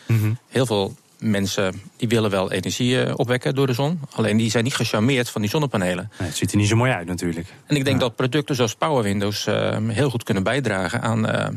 Heel 0.48 0.66
veel 0.66 0.94
mensen 1.18 1.82
die 1.96 2.08
willen 2.08 2.30
wel 2.30 2.52
energie 2.52 3.02
eh, 3.02 3.14
opwekken 3.16 3.54
door 3.54 3.66
de 3.66 3.72
zon. 3.72 4.00
Alleen 4.14 4.36
die 4.36 4.50
zijn 4.50 4.64
niet 4.64 4.74
gecharmeerd 4.74 5.30
van 5.30 5.40
die 5.40 5.50
zonnepanelen. 5.50 6.10
Nee, 6.18 6.28
het 6.28 6.36
ziet 6.36 6.50
er 6.50 6.56
niet 6.56 6.68
zo 6.68 6.76
mooi 6.76 6.92
uit 6.92 7.06
natuurlijk. 7.06 7.46
En 7.66 7.76
ik 7.76 7.84
denk 7.84 8.00
dat 8.00 8.16
producten 8.16 8.54
zoals 8.54 8.74
Power 8.74 9.02
Windows 9.02 9.46
eh, 9.46 9.76
heel 9.88 10.10
goed 10.10 10.22
kunnen 10.22 10.42
bijdragen 10.42 11.02
aan, 11.02 11.28
eh 11.28 11.48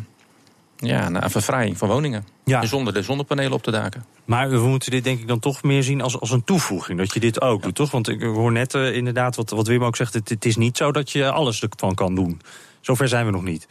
ja, 0.78 1.12
aan 1.14 1.32
verfraaiing 1.32 1.78
van 1.78 1.88
woningen. 1.88 2.26
Ja. 2.44 2.66
Zonder 2.66 2.94
de 2.94 3.02
zonnepanelen 3.02 3.54
op 3.54 3.64
de 3.64 3.72
daken. 3.72 4.06
Maar 4.26 4.50
we 4.50 4.58
moeten 4.58 4.92
dit 4.92 5.04
denk 5.04 5.20
ik 5.20 5.28
dan 5.28 5.40
toch 5.40 5.64
meer 5.64 5.84
zien 5.84 6.02
als, 6.02 6.20
als 6.20 6.32
een 6.32 6.44
toevoeging. 6.44 6.98
Dat 6.98 7.14
je 7.14 7.20
dit 7.20 7.42
ook 7.42 7.64
doet, 7.64 7.76
toch? 7.76 7.92
Want 7.92 8.10
ik 8.10 8.22
hoor 8.22 8.52
net 8.52 8.74
inderdaad 8.74 9.36
wat, 9.36 9.50
wat 9.50 9.68
Wim 9.68 9.84
ook 9.84 9.96
zegt. 9.96 10.14
Het, 10.14 10.30
het 10.30 10.46
is 10.46 10.56
niet 10.56 10.78
zo 10.78 10.92
dat 10.92 11.12
je 11.12 11.32
alles 11.32 11.62
ervan 11.62 11.94
kan 11.94 12.16
doen. 12.16 12.42
Zover 12.82 13.08
zijn 13.08 13.26
we 13.26 13.32
nog 13.32 13.44
niet. 13.44 13.68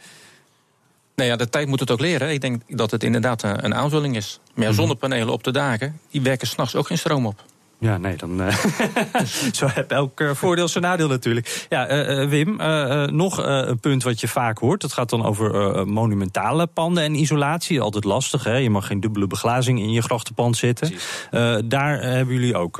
Nou 1.15 1.29
ja, 1.29 1.35
de 1.35 1.49
tijd 1.49 1.67
moet 1.67 1.79
het 1.79 1.91
ook 1.91 1.99
leren. 1.99 2.29
Ik 2.31 2.41
denk 2.41 2.61
dat 2.67 2.91
het 2.91 3.03
inderdaad 3.03 3.43
een, 3.43 3.65
een 3.65 3.75
aanvulling 3.75 4.15
is. 4.15 4.39
Maar 4.53 4.65
ja, 4.65 4.71
zonnepanelen 4.71 5.33
op 5.33 5.43
de 5.43 5.51
daken, 5.51 5.99
die 6.11 6.21
werken 6.21 6.47
s'nachts 6.47 6.75
ook 6.75 6.87
geen 6.87 6.97
stroom 6.97 7.25
op. 7.25 7.43
Ja, 7.79 7.97
nee, 7.97 8.15
dan. 8.17 8.41
eh, 8.41 8.55
zo 9.51 9.67
heb 9.73 9.91
elk 9.91 10.19
eh, 10.19 10.29
voordeel 10.33 10.67
zijn 10.67 10.83
nadeel 10.83 11.07
natuurlijk. 11.07 11.65
Ja, 11.69 11.87
eh, 11.87 12.21
eh, 12.21 12.29
Wim, 12.29 12.59
eh, 12.59 13.03
eh, 13.03 13.09
nog 13.09 13.39
eh, 13.41 13.61
een 13.65 13.79
punt 13.79 14.03
wat 14.03 14.19
je 14.19 14.27
vaak 14.27 14.57
hoort. 14.57 14.81
Dat 14.81 14.93
gaat 14.93 15.09
dan 15.09 15.25
over 15.25 15.55
eh, 15.75 15.83
monumentale 15.83 16.67
panden 16.67 17.03
en 17.03 17.15
isolatie. 17.15 17.81
Altijd 17.81 18.03
lastig, 18.03 18.43
hè? 18.43 18.55
Je 18.57 18.69
mag 18.69 18.87
geen 18.87 18.99
dubbele 18.99 19.27
beglazing 19.27 19.79
in 19.79 19.91
je 19.91 20.01
grachtenpand 20.01 20.57
zetten. 20.57 20.91
Eh, 21.31 21.55
daar 21.65 22.01
hebben 22.01 22.33
jullie 22.35 22.55
ook. 22.55 22.79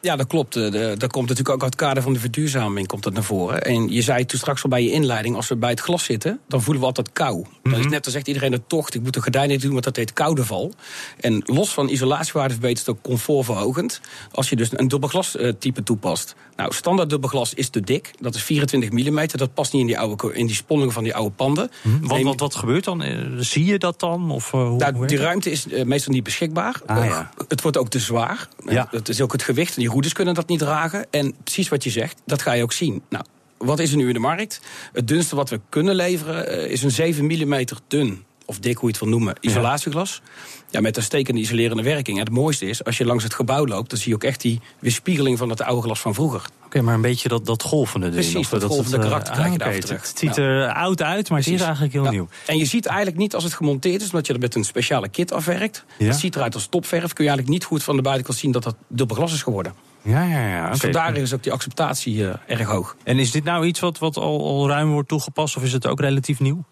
Ja, 0.00 0.16
dat 0.16 0.26
klopt. 0.26 0.56
Eh, 0.56 0.70
de- 0.70 0.94
Dat 0.98 1.10
komt 1.12 1.28
natuurlijk 1.28 1.54
ook 1.54 1.62
uit 1.62 1.72
het 1.72 1.82
kader 1.82 2.02
van 2.02 2.12
de 2.12 2.18
verduurzaming 2.20 2.86
komt 2.86 3.02
dat 3.02 3.12
naar 3.12 3.22
voren. 3.22 3.62
En 3.62 3.88
je 3.92 4.02
zei 4.02 4.24
toen 4.26 4.38
straks 4.38 4.62
al 4.62 4.68
bij 4.70 4.82
je 4.82 4.90
inleiding, 4.90 5.36
als 5.36 5.48
we 5.48 5.56
bij 5.56 5.70
het 5.70 5.80
glas 5.80 6.04
zitten, 6.04 6.40
dan 6.48 6.62
voelen 6.62 6.80
we 6.80 6.86
altijd 6.88 7.12
kou. 7.12 7.44
Dat 7.62 7.78
is 7.78 7.86
net, 7.86 8.04
dan 8.04 8.12
zegt 8.12 8.26
iedereen 8.28 8.52
het 8.52 8.68
tocht, 8.68 8.94
ik 8.94 9.02
moet 9.02 9.14
de 9.14 9.22
gordijnen 9.22 9.60
doen, 9.60 9.72
want 9.72 9.84
dat 9.84 9.96
heet 9.96 10.12
koudeval. 10.12 10.72
En 11.20 11.42
los 11.46 11.68
van 11.72 11.88
isolatiewaarde 11.88 12.52
verbetert 12.54 12.86
het 12.86 12.96
ook 12.96 13.02
comfortverhogend. 13.02 14.00
Als 14.32 14.48
je 14.48 14.56
dus 14.56 14.68
een 14.72 14.88
dubbelglas 14.88 15.36
eh, 15.36 15.52
type 15.58 15.82
toepast. 15.82 16.34
Nou, 16.56 16.72
standaard 16.74 17.10
dubbelglas 17.10 17.54
is 17.54 17.68
te 17.68 17.80
dik. 17.80 18.10
Dat 18.20 18.34
is 18.34 18.42
24 18.42 18.90
mm. 18.90 19.26
Dat 19.26 19.54
past 19.54 19.72
niet 19.72 19.80
in 19.80 19.86
die, 19.86 19.98
oude, 19.98 20.34
in 20.34 20.46
die 20.46 20.54
sponningen 20.56 20.92
van 20.92 21.02
die 21.02 21.14
oude 21.14 21.30
panden. 21.34 21.70
wat, 22.00 22.10
Neem- 22.16 22.24
wat, 22.26 22.40
wat 22.40 22.54
gebeurt 22.54 22.84
dan? 22.84 23.02
Eh, 23.02 23.18
zie 23.38 23.64
je 23.64 23.78
dat 23.78 24.00
dan? 24.00 24.30
Of, 24.30 24.50
hoe, 24.50 24.76
nou, 24.76 25.06
die 25.06 25.18
ruimte 25.18 25.50
is 25.50 25.66
meestal 25.84 26.12
niet 26.12 26.22
beschikbaar. 26.24 26.80
Ah, 26.86 27.04
ja. 27.04 27.30
Het 27.48 27.62
wordt 27.62 27.76
ook 27.76 27.88
te 27.88 27.98
zwaar. 27.98 28.48
Ja. 28.68 28.88
Het 28.90 29.08
is 29.08 29.20
ook 29.20 29.32
het 29.32 29.42
gewicht. 29.42 29.76
Roeders 29.88 30.12
kunnen 30.12 30.34
dat 30.34 30.48
niet 30.48 30.58
dragen. 30.58 31.06
En 31.10 31.34
precies 31.42 31.68
wat 31.68 31.84
je 31.84 31.90
zegt, 31.90 32.22
dat 32.24 32.42
ga 32.42 32.52
je 32.52 32.62
ook 32.62 32.72
zien. 32.72 33.02
Nou, 33.08 33.24
wat 33.58 33.78
is 33.78 33.90
er 33.90 33.96
nu 33.96 34.06
in 34.06 34.14
de 34.14 34.18
markt? 34.18 34.60
Het 34.92 35.08
dunste 35.08 35.36
wat 35.36 35.50
we 35.50 35.60
kunnen 35.68 35.94
leveren 35.94 36.48
eh, 36.48 36.70
is 36.70 36.82
een 36.82 36.90
7 36.90 37.24
mm 37.24 37.64
dun 37.86 38.24
of 38.48 38.58
dik, 38.58 38.76
hoe 38.76 38.88
je 38.88 38.94
het 38.94 39.04
wil 39.04 39.08
noemen, 39.12 39.36
isolatieglas. 39.40 40.22
Ja, 40.70 40.80
met 40.80 40.96
een 40.96 41.02
stekende 41.02 41.40
isolerende 41.40 41.82
werking. 41.82 42.18
En 42.18 42.24
het 42.24 42.32
mooiste 42.32 42.66
is, 42.66 42.84
als 42.84 42.98
je 42.98 43.04
langs 43.04 43.24
het 43.24 43.34
gebouw 43.34 43.66
loopt... 43.66 43.90
dan 43.90 43.98
zie 43.98 44.08
je 44.08 44.14
ook 44.14 44.24
echt 44.24 44.40
die 44.40 44.60
weerspiegeling 44.78 45.38
van 45.38 45.50
het 45.50 45.62
oude 45.62 45.82
glas 45.82 46.00
van 46.00 46.14
vroeger. 46.14 46.42
Oké, 46.64 46.80
maar 46.80 46.94
een 46.94 47.00
beetje 47.00 47.28
dat, 47.28 47.46
dat 47.46 47.62
golvende. 47.62 48.10
Precies, 48.10 48.36
of 48.36 48.48
dat 48.48 48.64
golvende 48.64 48.96
eh, 48.96 49.02
karakter 49.02 49.32
krijg 49.32 49.52
je 49.52 49.58
ah, 49.58 49.70
daar 49.70 49.78
terug. 49.80 50.08
Het, 50.08 50.18
ziet 50.18 50.34
Ja. 50.36 50.42
er 50.42 50.72
oud 50.72 51.02
uit, 51.02 51.28
maar 51.30 51.38
het 51.38 51.48
is 51.48 51.60
eigenlijk 51.60 51.92
heel 51.92 52.04
Ja. 52.04 52.10
nieuw. 52.10 52.28
En 52.46 52.58
je 52.58 52.64
ziet 52.64 52.86
eigenlijk 52.86 53.18
niet 53.18 53.34
als 53.34 53.44
het 53.44 53.54
gemonteerd 53.54 54.00
is... 54.02 54.06
omdat 54.10 54.26
je 54.26 54.32
er 54.32 54.38
met 54.38 54.54
een 54.54 54.64
speciale 54.64 55.08
kit 55.08 55.32
afwerkt. 55.32 55.84
Ja. 55.98 56.06
Het 56.06 56.16
ziet 56.16 56.36
eruit 56.36 56.54
als 56.54 56.66
topverf. 56.66 57.12
Kun 57.12 57.24
je 57.24 57.30
eigenlijk 57.30 57.48
niet 57.48 57.64
goed 57.64 57.82
van 57.82 57.96
de 57.96 58.02
buitenkant 58.02 58.38
zien 58.38 58.52
dat 58.52 58.62
dat 58.62 58.76
dubbel 58.88 59.16
glas 59.16 59.32
is 59.32 59.42
geworden. 59.42 59.74
Ja, 60.02 60.22
ja, 60.22 60.48
ja. 60.48 60.66
Dus 60.68 60.76
oké. 60.76 60.92
vandaar 60.92 61.16
is 61.16 61.32
ook 61.34 61.42
die 61.42 61.52
acceptatie 61.52 62.28
eh, 62.28 62.34
erg 62.46 62.68
hoog. 62.68 62.96
En 63.04 63.18
is 63.18 63.30
dit 63.30 63.44
nou 63.44 63.66
iets 63.66 63.80
wat, 63.80 63.98
wat 63.98 64.16
al, 64.16 64.46
al 64.46 64.68
ruim 64.68 64.90
wordt 64.90 65.08
toegepast 65.08 65.56
of 65.56 65.62
is 65.62 65.72
het 65.72 65.86
ook 65.86 66.00
relatief 66.00 66.40
nieuw? 66.40 66.64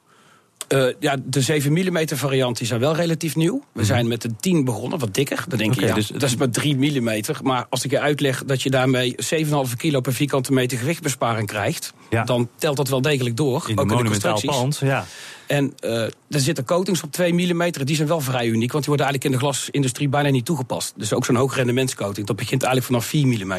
Eh, 0.69 0.87
ja, 1.01 1.17
de 1.25 1.41
7 1.41 1.73
mm 1.73 1.99
variant 2.09 2.61
is 2.61 2.71
wel 2.71 2.95
relatief 2.95 3.37
nieuw. 3.37 3.65
We 3.73 3.85
zijn 3.85 4.09
met 4.09 4.23
de 4.23 4.37
10 4.41 4.65
begonnen, 4.65 4.99
wat 4.99 5.15
dikker. 5.15 5.45
Dan 5.49 5.59
denk 5.59 5.71
Mhm. 5.71 5.81
Je, 5.81 5.87
ja, 5.87 5.95
dus- 5.95 6.07
dat 6.09 6.23
is 6.23 6.37
maar 6.37 6.51
3 6.51 6.77
mm. 6.77 7.21
Maar 7.43 7.67
als 7.71 7.85
ik 7.85 7.91
je 7.91 8.01
uitleg 8.01 8.45
dat 8.45 8.63
je 8.63 8.71
daarmee 8.71 9.15
7,5 9.17 9.77
kilo 9.77 10.01
per 10.01 10.13
vierkante 10.13 10.53
meter 10.53 10.79
gewichtbesparing 10.79 11.47
krijgt... 11.47 11.93
Ja. 12.11 12.25
dan 12.25 12.49
telt 12.59 12.77
dat 12.77 12.89
wel 12.89 13.01
degelijk 13.01 13.37
door. 13.37 13.65
In 13.67 13.79
ook 13.79 13.91
een 13.91 13.99
in 13.99 14.05
de 14.05 14.11
constructies. 14.11 14.51
pand, 14.51 14.79
ja. 14.79 15.07
En 15.47 15.73
eh, 15.79 16.03
er 16.03 16.41
zitten 16.41 16.65
coatings 16.65 17.03
op 17.03 17.13
2 17.13 17.33
mm. 17.33 17.71
Die 17.85 17.97
zijn 17.97 18.09
wel 18.09 18.21
vrij 18.21 18.47
uniek, 18.47 18.73
want 18.73 18.85
die 18.85 18.95
worden 18.95 19.07
eigenlijk 19.07 19.25
in 19.25 19.31
de 19.31 19.39
glasindustrie 19.39 20.09
bijna 20.09 20.29
niet 20.29 20.45
toegepast. 20.45 20.93
Dus 20.97 21.13
ook 21.13 21.25
zo'n 21.25 21.37
hoogrendementscoating, 21.37 22.27
dat 22.27 22.37
begint 22.37 22.63
eigenlijk 22.63 22.93
vanaf 22.93 23.07
4 23.11 23.27
mm. 23.47 23.53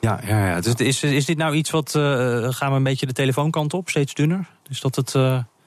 Ja, 0.00 0.20
ja, 0.26 0.46
ja. 0.46 0.60
Dus 0.60 0.74
is, 0.74 1.02
is 1.02 1.24
dit 1.24 1.36
nou 1.36 1.54
iets 1.54 1.70
wat... 1.70 1.94
eh, 1.94 2.02
gaan 2.50 2.70
we 2.70 2.76
een 2.76 2.82
beetje 2.82 3.06
de 3.06 3.12
telefoonkant 3.12 3.74
op, 3.74 3.88
steeds 3.88 4.14
dunner? 4.14 4.46
Dus 4.68 4.80
dat 4.80 4.96
het... 4.96 5.14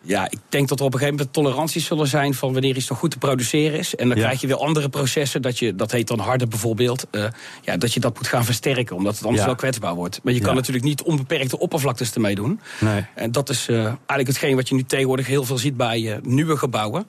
Ja, 0.03 0.25
ik 0.29 0.39
denk 0.49 0.67
dat 0.67 0.79
er 0.79 0.85
op 0.85 0.93
een 0.93 0.99
gegeven 0.99 1.17
moment 1.19 1.35
toleranties 1.35 1.85
zullen 1.85 2.07
zijn 2.07 2.33
van 2.33 2.53
wanneer 2.53 2.75
iets 2.75 2.87
nog 2.89 2.97
goed 2.97 3.11
te 3.11 3.17
produceren 3.17 3.79
is. 3.79 3.95
En 3.95 4.07
dan 4.07 4.17
Ja. 4.17 4.23
krijg 4.23 4.41
je 4.41 4.47
weer 4.47 4.55
andere 4.55 4.89
processen, 4.89 5.41
dat, 5.41 5.59
je, 5.59 5.75
dat 5.75 5.91
heet 5.91 6.07
dan 6.07 6.19
harder 6.19 6.47
bijvoorbeeld. 6.47 7.05
eh, 7.11 7.25
ja, 7.61 7.77
dat 7.77 7.93
je 7.93 7.99
dat 7.99 8.15
moet 8.15 8.27
gaan 8.27 8.45
versterken, 8.45 8.95
omdat 8.95 9.13
het 9.15 9.23
anders 9.23 9.39
Ja. 9.41 9.47
wel 9.47 9.55
kwetsbaar 9.55 9.95
wordt. 9.95 10.19
Maar 10.23 10.33
je 10.33 10.39
kan 10.39 10.49
Ja. 10.49 10.55
natuurlijk 10.55 10.85
niet 10.85 11.01
onbeperkte 11.01 11.59
oppervlaktes 11.59 12.13
ermee 12.13 12.35
doen. 12.35 12.59
nee. 12.79 13.05
En 13.15 13.31
dat 13.31 13.49
is 13.49 13.67
eh, 13.67 13.75
eigenlijk 13.85 14.27
hetgeen 14.27 14.55
wat 14.55 14.69
je 14.69 14.75
nu 14.75 14.83
tegenwoordig 14.83 15.27
heel 15.27 15.43
veel 15.43 15.57
ziet 15.57 15.77
bij 15.77 16.11
eh, 16.11 16.17
nieuwe 16.21 16.57
gebouwen. 16.57 17.05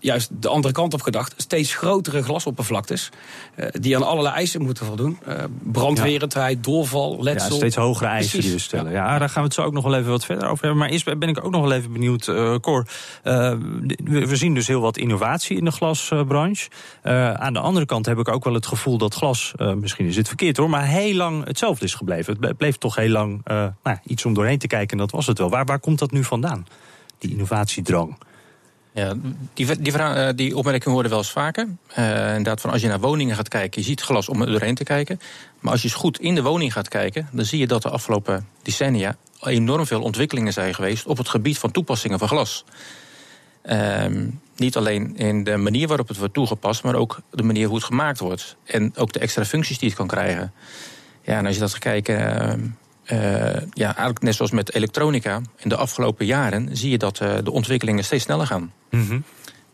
Juist 0.00 0.30
de 0.42 0.48
andere 0.48 0.74
kant 0.74 0.94
op 0.94 1.02
gedacht. 1.02 1.34
Steeds 1.36 1.74
grotere 1.74 2.22
glasoppervlaktes. 2.22 3.10
eh, 3.54 3.68
die 3.72 3.96
aan 3.96 4.02
allerlei 4.06 4.34
eisen 4.34 4.62
moeten 4.62 4.86
voldoen. 4.86 5.18
Eh, 5.26 5.44
brandwerendheid, 5.62 6.64
doorval, 6.64 7.16
Ja, 7.16 7.22
letsel. 7.22 7.56
steeds 7.56 7.76
hogere 7.76 8.08
eisen 8.08 8.30
die 8.32 8.40
we 8.40 8.46
Precies. 8.48 8.64
stellen. 8.64 8.92
Ja, 8.92 9.18
daar 9.18 9.28
gaan 9.28 9.42
we 9.42 9.48
het 9.48 9.54
zo 9.54 9.62
ook 9.62 9.72
nog 9.72 9.84
wel 9.84 9.94
even 9.94 10.10
wat 10.10 10.24
verder 10.24 10.48
over 10.48 10.64
hebben. 10.64 10.80
Maar 10.80 10.88
eerst 10.90 11.18
ben 11.18 11.28
ik 11.28 11.44
ook 11.44 11.50
nog 11.52 11.62
wel 11.62 11.72
even 11.72 11.92
benieuwd, 11.92 12.28
eh 12.28 12.54
Cor. 12.60 12.86
We, 14.04 14.36
zien 14.36 14.54
dus 14.54 14.66
heel 14.66 14.80
wat 14.80 14.96
innovatie 14.96 15.56
in 15.56 15.64
de 15.64 15.70
glasbranche. 15.70 16.68
Aan 17.36 17.52
de 17.52 17.58
andere 17.60 17.86
kant 17.86 18.06
heb 18.06 18.18
ik 18.18 18.28
ook 18.28 18.44
wel 18.44 18.54
het 18.54 18.66
gevoel 18.66 18.98
dat 18.98 19.14
glas, 19.14 19.52
misschien 19.76 20.06
is 20.06 20.14
dit 20.14 20.28
verkeerd 20.28 20.56
hoor, 20.56 20.70
maar 20.70 20.86
heel 20.86 21.14
lang 21.14 21.44
hetzelfde 21.44 21.84
is 21.84 21.94
gebleven. 21.94 22.32
Het 22.32 22.40
ble- 22.40 22.54
bleef 22.54 22.76
toch 22.76 22.94
heel 22.96 23.08
lang 23.10 23.40
nou, 23.82 23.96
iets 24.04 24.24
om 24.24 24.34
doorheen 24.34 24.58
te 24.58 24.66
kijken 24.66 24.90
en 24.90 24.98
dat 24.98 25.10
was 25.10 25.26
het 25.26 25.38
wel. 25.38 25.50
Waar, 25.50 25.64
waar 25.64 25.80
komt 25.80 25.98
dat 25.98 26.10
nu 26.10 26.24
vandaan? 26.24 26.66
Die 27.18 27.30
innovatiedrang. 27.30 28.18
Ja, 28.96 29.14
die, 29.54 29.80
die, 29.80 29.92
eh, 29.92 30.28
die 30.36 30.54
hoorde 30.54 31.08
wel 31.08 31.18
eens 31.18 31.30
vaker. 31.30 31.68
Eh, 31.86 32.28
inderdaad, 32.28 32.60
van 32.60 32.70
als 32.70 32.80
je 32.80 32.88
naar 32.88 33.00
woningen 33.00 33.36
gaat 33.36 33.48
kijken, 33.48 33.80
je 33.80 33.86
ziet 33.86 34.00
glas 34.00 34.28
om 34.28 34.40
er 34.40 34.46
doorheen 34.46 34.74
te 34.74 34.84
kijken. 34.84 35.20
Maar 35.60 35.72
als 35.72 35.82
je 35.82 35.88
eens 35.88 35.96
goed 35.96 36.20
in 36.20 36.34
de 36.34 36.42
woning 36.42 36.72
gaat 36.72 36.88
kijken, 36.88 37.28
dan 37.32 37.44
zie 37.44 37.58
je 37.58 37.66
dat 37.66 37.82
de 37.82 37.90
afgelopen 37.90 38.46
decennia 38.62 39.16
enorm 39.42 39.86
veel 39.86 40.02
ontwikkelingen 40.02 40.52
zijn 40.52 40.74
geweest 40.74 41.06
op 41.06 41.18
het 41.18 41.28
gebied 41.28 41.58
van 41.58 41.70
toepassingen 41.70 42.18
van 42.18 42.28
glas. 42.28 42.64
Ehm, 43.62 44.26
niet 44.56 44.76
alleen 44.76 45.16
in 45.16 45.44
de 45.44 45.56
manier 45.56 45.88
waarop 45.88 46.08
het 46.08 46.16
wordt 46.16 46.34
toegepast, 46.34 46.82
maar 46.82 46.94
ook 46.94 47.20
de 47.30 47.42
manier 47.42 47.66
hoe 47.66 47.76
het 47.76 47.84
gemaakt 47.84 48.18
wordt. 48.18 48.56
En 48.64 48.92
ook 48.96 49.12
de 49.12 49.18
extra 49.18 49.44
functies 49.44 49.78
die 49.78 49.88
het 49.88 49.98
kan 49.98 50.06
krijgen. 50.06 50.52
Ja, 51.22 51.38
en 51.38 51.46
als 51.46 51.54
je 51.54 51.60
dat 51.60 51.70
gaat 51.70 51.78
kijken, 51.78 52.76
eh, 53.06 53.62
ja, 53.72 53.86
eigenlijk 53.86 54.22
net 54.22 54.34
zoals 54.34 54.50
met 54.50 54.74
elektronica, 54.74 55.40
in 55.56 55.68
de 55.68 55.76
afgelopen 55.76 56.26
jaren 56.26 56.76
zie 56.76 56.90
je 56.90 56.98
dat 56.98 57.20
eh, 57.20 57.34
de 57.44 57.50
ontwikkelingen 57.50 58.04
steeds 58.04 58.24
sneller 58.24 58.46
gaan. 58.46 58.72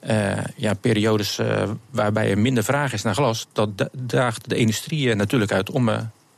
Eh, 0.00 0.38
ja, 0.56 0.74
periodes 0.74 1.40
waarbij 1.90 2.30
er 2.30 2.38
minder 2.38 2.64
vraag 2.64 2.92
is 2.92 3.02
naar 3.02 3.14
glas, 3.14 3.46
dat 3.52 3.78
da- 3.78 3.88
daagt 3.92 4.48
de 4.48 4.56
industrie 4.56 5.14
natuurlijk 5.14 5.52
uit 5.52 5.70
om 5.70 5.90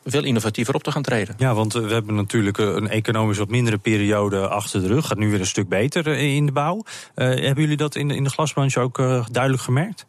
veel 0.05 0.25
innovatiever 0.25 0.75
op 0.75 0.83
te 0.83 0.93
gaan 0.93 1.03
treden. 1.03 1.35
Ja, 1.39 1.55
want 1.55 1.73
we 1.73 1.93
hebben 1.93 2.15
natuurlijk 2.15 2.59
een 2.59 2.89
economisch 2.89 3.39
wat 3.39 3.49
mindere 3.49 3.79
periode 3.79 4.49
achter 4.49 4.81
de 4.81 4.87
rug. 4.87 5.07
Gaat 5.07 5.19
nu 5.19 5.31
weer 5.31 5.41
een 5.41 5.47
stuk 5.47 5.69
beter 5.69 6.07
in 6.07 6.47
de 6.47 6.53
bouw. 6.53 6.85
Hebben 7.15 7.63
jullie 7.63 7.77
dat 7.77 7.95
in 7.95 8.09
de, 8.09 8.15
in 8.15 8.25
de 8.25 8.31
glasbranche 8.31 8.81
ook 8.81 8.97
duidelijk 9.31 9.63
gemerkt? 9.63 10.07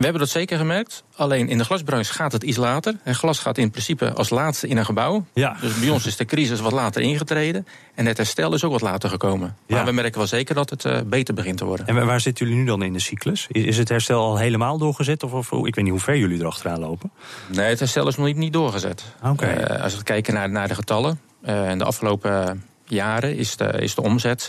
We 0.00 0.06
hebben 0.06 0.24
dat 0.24 0.34
zeker 0.34 0.58
gemerkt. 0.58 1.04
Alleen 1.16 1.48
in 1.48 1.58
de 1.58 1.64
glasbranche 1.64 2.12
gaat 2.12 2.32
het 2.32 2.42
iets 2.42 2.56
later. 2.56 2.94
En 3.02 3.14
glas 3.14 3.38
gaat 3.38 3.58
in 3.58 3.70
principe 3.70 4.12
als 4.12 4.30
laatste 4.30 4.68
in 4.68 4.76
een 4.76 4.84
gebouw. 4.84 5.24
Ja. 5.32 5.56
Dus 5.60 5.78
bij 5.80 5.88
ons 5.88 6.06
is 6.06 6.16
de 6.16 6.24
crisis 6.24 6.60
wat 6.60 6.72
later 6.72 7.02
ingetreden. 7.02 7.66
En 7.94 8.06
het 8.06 8.16
herstel 8.16 8.54
is 8.54 8.64
ook 8.64 8.72
wat 8.72 8.80
later 8.80 9.08
gekomen. 9.08 9.56
Ja. 9.66 9.76
Maar 9.76 9.84
we 9.84 9.92
merken 9.92 10.18
wel 10.18 10.26
zeker 10.26 10.54
dat 10.54 10.70
het 10.70 10.84
eh, 10.84 11.00
beter 11.06 11.34
begint 11.34 11.58
te 11.58 11.64
worden. 11.64 11.86
En 11.86 12.06
waar- 12.06 12.20
zitten 12.20 12.46
jullie 12.46 12.60
nu 12.60 12.66
dan 12.66 12.82
in 12.82 12.92
de 12.92 12.98
cyclus? 13.00 13.46
Is, 13.48 13.78
het 13.78 13.88
herstel 13.88 14.20
al 14.20 14.36
helemaal 14.36 14.78
doorgezet? 14.78 15.22
Of, 15.22 15.32
of 15.32 15.66
ik 15.66 15.74
weet 15.74 15.84
niet 15.84 15.92
hoe 15.92 16.00
ver 16.02 16.16
jullie 16.16 16.38
erachteraan 16.40 16.80
lopen. 16.80 17.10
Nee, 17.46 17.68
het 17.68 17.78
herstel 17.78 18.08
is 18.08 18.16
nog 18.16 18.26
niet, 18.26 18.36
niet 18.36 18.52
doorgezet. 18.52 19.04
Oké. 19.24 19.46
Eh, 19.46 19.82
als 19.82 19.96
we 19.96 20.02
kijken 20.02 20.34
naar, 20.34 20.50
naar 20.50 20.68
de 20.68 20.74
getallen. 20.74 21.20
eh, 21.42 21.70
in 21.70 21.78
de 21.78 21.84
afgelopen 21.84 22.64
jaren 22.84 23.36
is 23.36 23.56
de, 23.56 23.64
is 23.64 23.94
de 23.94 24.02
omzet 24.02 24.48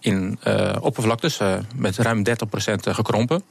in 0.00 0.38
oppervlaktes 0.80 1.38
met 1.74 1.96
ruim 1.96 2.22
30% 2.28 2.32
gekrompen. 2.90 3.42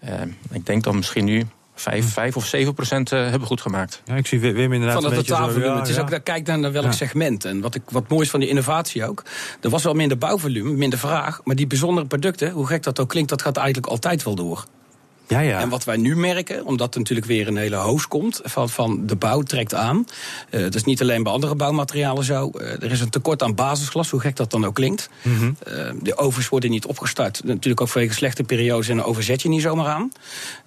Eh, 0.00 0.12
ik 0.50 0.66
denk 0.66 0.84
dat 0.84 0.94
misschien 0.94 1.24
nu 1.24 1.46
5, 1.74 2.12
5 2.12 2.36
of 2.36 2.46
7% 2.46 3.12
eh, 3.12 3.28
hebben 3.28 3.48
goed 3.48 3.60
gemaakt. 3.60 4.02
Ja, 4.04 4.14
ik 4.16 4.26
zie 4.26 4.40
Wim 4.40 4.72
inderdaad 4.72 5.02
van 5.02 5.12
het 5.12 5.26
totaalvolume. 5.26 5.66
ja, 5.66 5.78
het 5.78 5.88
is 5.88 5.94
ja. 5.94 6.00
ook, 6.00 6.10
daar 6.10 6.20
kijk 6.20 6.46
naar 6.46 6.72
welk 6.72 6.84
Ja. 6.84 6.92
segment. 6.92 7.44
En 7.44 7.60
wat, 7.60 7.74
ik, 7.74 7.82
wat 7.90 8.08
mooi 8.08 8.22
is 8.22 8.30
van 8.30 8.40
die 8.40 8.48
innovatie 8.48 9.06
ook. 9.08 9.22
Er 9.60 9.70
was 9.70 9.82
wel 9.82 9.94
minder 9.94 10.18
bouwvolume, 10.18 10.70
minder 10.70 10.98
vraag. 10.98 11.40
Maar 11.44 11.56
die 11.56 11.66
bijzondere 11.66 12.06
producten, 12.06 12.50
hoe 12.50 12.66
gek 12.66 12.82
dat 12.82 13.00
ook 13.00 13.08
klinkt, 13.08 13.28
dat 13.30 13.42
gaat 13.42 13.56
eigenlijk 13.56 13.86
altijd 13.86 14.22
wel 14.22 14.34
door. 14.34 14.64
Ja, 15.30 15.40
ja. 15.40 15.60
En 15.60 15.68
wat 15.68 15.84
wij 15.84 15.96
nu 15.96 16.16
merken, 16.16 16.64
omdat 16.64 16.94
er 16.94 17.00
natuurlijk 17.00 17.26
weer 17.26 17.48
een 17.48 17.56
hele 17.56 17.76
hoos 17.76 18.08
komt 18.08 18.40
van, 18.44 18.68
van 18.68 19.06
de 19.06 19.16
bouw 19.16 19.42
trekt 19.42 19.74
aan. 19.74 20.04
Eh 20.50 20.62
dat 20.62 20.74
is 20.74 20.84
niet 20.84 21.00
alleen 21.00 21.22
bij 21.22 21.32
andere 21.32 21.54
bouwmaterialen 21.54 22.24
zo. 22.24 22.50
Eh, 22.50 22.82
er 22.82 22.90
is 22.90 23.00
een 23.00 23.10
tekort 23.10 23.42
aan 23.42 23.54
basisglas, 23.54 24.10
hoe 24.10 24.20
gek 24.20 24.36
dat 24.36 24.50
dan 24.50 24.64
ook 24.64 24.74
klinkt. 24.74 25.10
Mhm. 25.22 25.52
Eh, 25.66 25.90
de 26.02 26.16
ovens 26.16 26.48
worden 26.48 26.70
niet 26.70 26.86
opgestart. 26.86 27.44
Natuurlijk 27.44 27.80
ook 27.80 27.88
vanwege 27.88 28.14
slechte 28.14 28.42
periodes 28.42 28.88
en 28.88 28.96
dan 28.96 29.04
overzet 29.04 29.42
je 29.42 29.48
niet 29.48 29.62
zomaar 29.62 29.86
aan. 29.86 30.12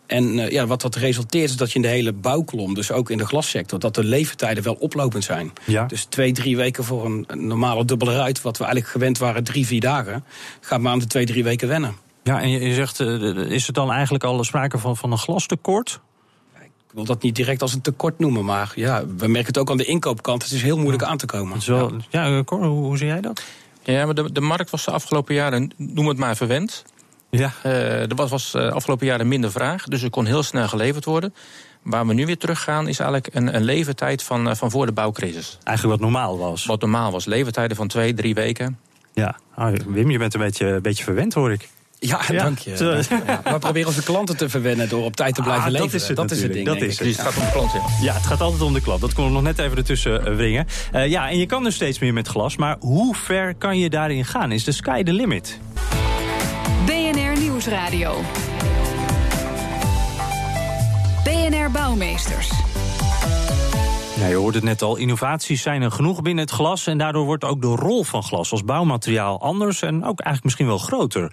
En 0.06 0.36
ja, 0.36 0.68
wat 0.68 0.82
dat 0.82 0.96
resulteert 0.96 1.50
is 1.50 1.56
dat 1.56 1.70
je 1.70 1.76
in 1.76 1.82
de 1.82 1.88
hele 1.88 2.14
bouwkolom, 2.14 2.74
dus 2.74 2.92
ook 2.92 3.10
in 3.10 3.18
de 3.18 3.26
glassector, 3.26 3.80
dat 3.80 3.96
de 3.96 4.04
leeftijden 4.04 4.64
wel 4.64 4.74
oplopend 4.74 5.24
zijn. 5.24 5.52
Ja. 5.66 5.86
Dus 5.86 6.04
twee, 6.04 6.32
drie 6.32 6.56
weken 6.58 6.84
voor 6.84 7.06
een, 7.06 7.24
een 7.28 7.48
normale 7.48 7.86
dubbele 7.86 8.16
ruit, 8.16 8.42
wat 8.42 8.58
we 8.58 8.64
eigenlijk 8.64 8.94
gewend 8.94 9.18
waren 9.18 9.44
drie, 9.44 9.66
vier 9.66 9.82
dagen, 9.82 10.24
gaat 10.62 10.82
maar 10.82 10.92
aan 10.92 11.00
de 11.00 11.08
twee, 11.08 11.26
drie 11.26 11.44
weken 11.44 11.68
wennen. 11.68 11.96
Ja, 12.24 12.42
en 12.42 12.50
je, 12.50 12.74
zegt, 12.74 13.00
eh, 13.00 13.36
is 13.36 13.68
er 13.68 13.74
dan 13.74 13.92
eigenlijk 13.92 14.24
al 14.24 14.44
sprake 14.44 14.78
van, 14.78 14.98
van 14.98 15.12
een 15.12 15.18
glastekort? 15.18 16.00
Ik 16.60 17.00
wil 17.00 17.04
dat 17.04 17.22
niet 17.22 17.36
direct 17.36 17.62
als 17.62 17.74
een 17.74 17.82
tekort 17.82 18.20
noemen, 18.20 18.46
maar 18.46 18.72
ja, 18.76 19.06
we 19.18 19.28
merken 19.28 19.48
het 19.48 19.58
ook 19.58 19.70
aan 19.70 19.78
de 19.78 19.86
inkoopkant. 19.86 20.44
Het 20.44 20.52
is 20.52 20.62
heel 20.62 20.78
moeilijk 20.78 21.04
aan 21.04 21.18
te 21.18 21.26
komen. 21.26 21.54
Het 21.54 21.62
is 21.62 21.68
wel, 21.68 21.92
ja, 22.10 22.26
eh, 22.26 22.44
Cor, 22.44 22.66
hoe, 22.66 22.84
hoe 22.84 22.98
zie 22.98 23.08
jij 23.08 23.22
dat? 23.22 23.44
Ja, 23.84 24.06
maar 24.06 24.16
de, 24.16 24.32
de 24.32 24.42
markt 24.42 24.70
was 24.70 24.86
de 24.86 24.92
afgelopen 24.92 25.36
jaren, 25.36 25.72
noem 25.78 26.08
het 26.08 26.18
maar 26.18 26.36
verwend. 26.36 26.86
Ja. 27.30 27.52
Eh, 27.64 28.10
er 28.10 28.16
was, 28.16 28.30
was 28.30 28.52
de 28.52 28.72
afgelopen 28.72 29.06
jaren 29.06 29.28
minder 29.28 29.52
vraag, 29.52 29.84
dus 29.84 30.02
er 30.02 30.10
kon 30.10 30.26
heel 30.26 30.44
snel 30.44 30.68
geleverd 30.68 31.06
worden. 31.06 31.34
Waar 31.82 32.08
we 32.08 32.14
nu 32.14 32.26
weer 32.26 32.38
teruggaan 32.38 32.88
is 32.88 33.00
eigenlijk 33.00 33.36
een, 33.36 33.56
een 33.56 33.64
levertijd 33.64 34.24
van, 34.24 34.56
van 34.56 34.72
voor 34.72 34.86
de 34.86 34.92
bouwcrisis. 34.92 35.58
Eigenlijk 35.64 36.00
wat 36.00 36.12
normaal 36.12 36.38
was. 36.38 36.66
Wat 36.66 36.82
normaal 36.82 37.12
was, 37.12 37.26
levertijden 37.26 37.78
van 37.78 37.88
twee, 37.88 38.14
drie 38.14 38.34
weken. 38.34 38.80
Ja. 39.14 39.40
Ah, 39.56 39.74
Wim, 39.88 40.12
je 40.12 40.18
bent 40.18 40.34
een 40.34 40.40
beetje, 40.40 40.66
een 40.66 40.82
beetje 40.82 41.04
verwend, 41.04 41.34
hoor 41.34 41.52
ik. 41.52 41.70
Ja, 42.06 42.20
Ja, 42.28 42.44
dank 42.44 42.60
je. 42.60 42.74
dank 42.74 43.04
je. 43.04 43.18
Ja, 43.28 43.42
we 43.44 43.60
proberen 43.60 43.88
onze 43.88 44.04
klanten 44.04 44.38
te 44.38 44.50
verwennen 44.50 44.90
door 44.90 45.04
op 45.04 45.16
tijd 45.16 45.36
te 45.36 45.42
blijven 45.42 45.64
Ah, 45.66 45.72
dat 45.72 45.82
leveren. 45.82 46.02
is 46.02 46.08
het 46.08 46.18
dat 46.18 46.32
is 46.32 46.38
het 46.42 46.48
natuurlijk, 46.48 46.70
ding. 46.80 46.80
dat 46.80 46.90
is 46.90 47.00
ik. 47.00 47.06
Dus 47.06 47.18
het 47.18 47.26
gaat 47.26 47.36
om 47.38 47.46
de 47.46 47.52
klant, 47.52 47.72
ja. 47.72 47.80
Ja, 48.02 48.14
het 48.14 48.26
gaat 48.26 48.42
altijd 48.42 48.62
om 48.62 48.74
de 48.74 48.82
klap. 48.82 49.02
Dat 49.02 49.14
kon 49.14 49.26
er 49.26 49.32
nog 49.32 49.42
net 49.42 49.60
even 49.60 49.78
ertussen 49.78 50.26
eh, 50.26 50.36
wringen. 50.36 50.68
Eh, 50.92 51.08
ja, 51.08 51.30
en 51.30 51.38
je 51.38 51.46
kan 51.46 51.64
dus 51.64 51.76
steeds 51.76 52.00
meer 52.00 52.14
met 52.14 52.28
glas. 52.28 52.56
Maar 52.58 52.76
hoe 52.80 53.16
ver 53.16 53.56
kan 53.56 53.80
je 53.80 53.90
daarin 53.90 54.26
gaan? 54.26 54.52
Is 54.52 54.64
de 54.64 54.72
sky 54.72 55.04
the 55.04 55.14
limit? 55.14 55.60
BNR 56.86 57.40
Nieuwsradio. 57.40 58.22
BNR 61.24 61.72
Bouwmeesters. 61.72 62.50
Ja, 64.20 64.28
je 64.28 64.36
hoort 64.36 64.56
het 64.56 64.64
net 64.64 64.82
al, 64.82 64.96
innovaties 64.96 65.62
zijn 65.62 65.82
er 65.82 65.92
genoeg 65.92 66.22
binnen 66.22 66.44
het 66.44 66.54
glas... 66.54 66.88
en 66.88 66.98
daardoor 66.98 67.26
wordt 67.26 67.44
ook 67.44 67.62
de 67.62 67.68
rol 67.68 68.04
van 68.04 68.24
glas 68.24 68.52
als 68.52 68.64
bouwmateriaal 68.64 69.42
anders... 69.42 69.82
en 69.82 69.96
ook 69.96 70.20
eigenlijk 70.20 70.44
misschien 70.44 70.68
wel 70.68 70.78
groter. 70.78 71.24
Uh, 71.24 71.30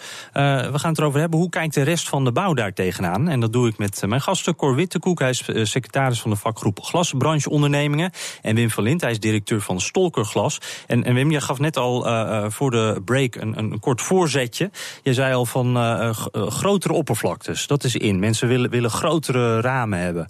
we 0.71 0.79
gaan 0.79 0.91
het 0.91 0.99
erover 0.99 1.21
hebben, 1.21 1.39
hoe 1.39 1.49
kijkt 1.49 1.75
de 1.75 1.83
rest 1.83 2.09
van 2.09 2.25
de 2.25 2.33
bouw 2.33 2.55
daar 2.55 2.73
tegenaan? 2.73 3.29
En 3.29 3.41
dat 3.41 3.53
doe 3.53 3.69
ik 3.69 3.79
met 3.79 4.03
mijn 4.07 4.21
gasten 4.21 4.57
Cor 4.57 4.75
Wittekoek. 4.75 5.19
Hij 5.19 5.31
is 5.31 5.49
uh, 5.49 5.65
secretaris 5.65 6.21
van 6.21 6.31
de 6.31 6.37
vakgroep 6.37 6.81
Glasbrancheondernemingen. 6.83 8.11
En 8.43 8.55
Wim 8.55 8.71
van 8.71 8.83
Lint, 8.83 9.01
hij 9.01 9.11
is 9.11 9.21
directeur 9.21 9.61
van 9.61 9.81
Stolker 9.81 10.25
Glas. 10.25 10.59
En, 10.87 11.05
en 11.05 11.15
Wim, 11.15 11.31
je 11.31 11.41
gaf 11.41 11.59
net 11.59 11.77
al 11.77 12.03
voor 12.51 12.71
de 12.71 13.03
break 13.05 13.35
een, 13.35 13.59
een, 13.59 13.81
kort 13.81 14.03
voorzetje. 14.03 14.71
Je 15.03 15.15
zei 15.15 15.35
al 15.35 15.47
van 15.47 15.77
grotere 16.33 16.95
oppervlaktes, 16.95 17.67
dat 17.67 17.85
is 17.85 17.97
in. 17.97 18.19
Mensen 18.19 18.49
willen, 18.49 18.71
willen 18.71 18.91
grotere 18.91 19.61
ramen 19.61 19.99
hebben. 19.99 20.29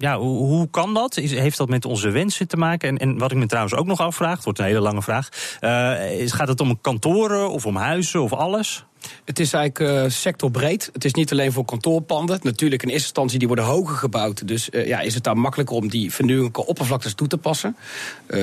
Ja, 0.00 0.18
hoe, 0.18 0.68
kan 0.70 0.94
dat? 0.94 1.16
Is, 1.16 1.30
heeft 1.30 1.56
dat 1.56 1.68
met 1.68 1.84
onze 1.84 2.10
wensen 2.10 2.48
te 2.48 2.56
maken? 2.56 2.88
En, 2.88 2.96
en, 2.96 3.18
wat 3.18 3.30
ik 3.30 3.36
me 3.36 3.46
trouwens 3.46 3.74
ook 3.74 3.86
nog 3.86 4.00
afvraag, 4.00 4.34
het 4.34 4.44
wordt 4.44 4.58
een 4.58 4.64
hele 4.64 4.80
lange 4.80 5.02
vraag... 5.02 5.28
Uh, 5.60 6.20
is, 6.20 6.32
gaat 6.32 6.48
het 6.48 6.60
om 6.60 6.80
kantoren 6.80 7.50
of 7.50 7.66
om 7.66 7.76
huizen 7.76 8.22
of 8.22 8.32
alles? 8.32 8.84
Het 9.24 9.38
is 9.38 9.52
eigenlijk 9.52 9.92
uh, 9.92 10.10
sectorbreed. 10.10 10.90
Het 10.92 11.04
is 11.04 11.14
niet 11.14 11.32
alleen 11.32 11.52
voor 11.52 11.64
kantoorpanden. 11.64 12.38
Natuurlijk 12.42 12.82
in 12.82 12.88
eerste 12.88 13.04
instantie 13.04 13.38
die 13.38 13.46
worden 13.46 13.64
hoger 13.64 13.96
gebouwd. 13.96 14.48
Dus 14.48 14.68
uh, 14.70 14.86
ja, 14.86 15.00
is 15.00 15.14
het 15.14 15.24
daar 15.24 15.36
makkelijker 15.36 15.76
om 15.76 15.88
die 15.88 16.12
vernieuwelijke 16.12 16.66
oppervlaktes 16.66 17.14
toe 17.14 17.28
te 17.28 17.38
passen. 17.38 17.76